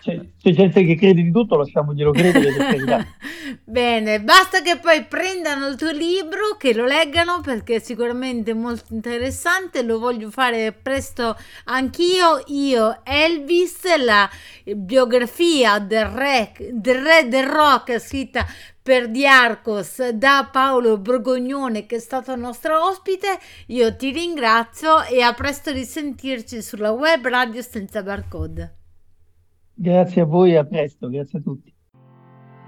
C'è, 0.00 0.20
c'è, 0.40 0.50
gente 0.52 0.84
che 0.84 0.94
crede 0.94 1.22
di 1.22 1.32
tutto, 1.32 1.56
lasciamoglielo 1.56 2.12
credere. 2.12 3.16
Bene, 3.64 4.20
basta 4.20 4.60
che 4.62 4.78
poi 4.78 5.04
prendano 5.04 5.66
il 5.66 5.76
tuo 5.76 5.90
libro, 5.90 6.56
che 6.56 6.72
lo 6.72 6.84
leggano 6.84 7.40
perché 7.40 7.76
è 7.76 7.78
sicuramente 7.80 8.54
molto 8.54 8.94
interessante. 8.94 9.82
Lo 9.82 9.98
voglio 9.98 10.30
fare 10.30 10.72
presto 10.72 11.36
anch'io. 11.64 12.42
Io, 12.46 13.00
Elvis, 13.02 13.96
la 13.96 14.30
biografia 14.64 15.78
del 15.80 16.06
re 16.06 16.52
del, 16.70 17.02
re 17.02 17.28
del 17.28 17.46
rock 17.46 17.98
scritta 17.98 18.46
per 18.80 19.08
Diarcos 19.08 20.10
da 20.10 20.48
Paolo 20.52 20.98
Borgognone 20.98 21.86
che 21.86 21.96
è 21.96 21.98
stato 21.98 22.36
nostro 22.36 22.86
ospite. 22.86 23.36
Io 23.66 23.96
ti 23.96 24.12
ringrazio 24.12 25.02
e 25.02 25.22
a 25.22 25.34
presto 25.34 25.72
risentirci 25.72 26.62
sulla 26.62 26.92
web 26.92 27.26
radio 27.26 27.62
senza 27.62 28.04
barcode. 28.04 28.75
Grazie 29.78 30.22
a 30.22 30.24
voi 30.24 30.52
e 30.52 30.56
a 30.56 30.64
presto, 30.64 31.10
grazie 31.10 31.38
a 31.38 31.42
tutti. 31.42 31.70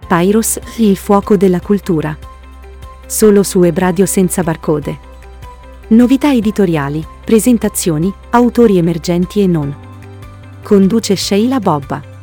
Pyrus, 0.06 0.60
il 0.76 0.94
fuoco 0.94 1.38
della 1.38 1.58
cultura. 1.58 2.14
Solo 3.06 3.42
su 3.42 3.60
web 3.60 3.78
radio 3.78 4.04
senza 4.04 4.42
barcode. 4.42 5.06
Novità 5.88 6.30
editoriali, 6.30 7.02
presentazioni, 7.24 8.12
autori 8.28 8.76
emergenti 8.76 9.40
e 9.40 9.46
non. 9.46 9.74
Conduce 10.62 11.16
Sheila 11.16 11.58
Bobba. 11.60 12.17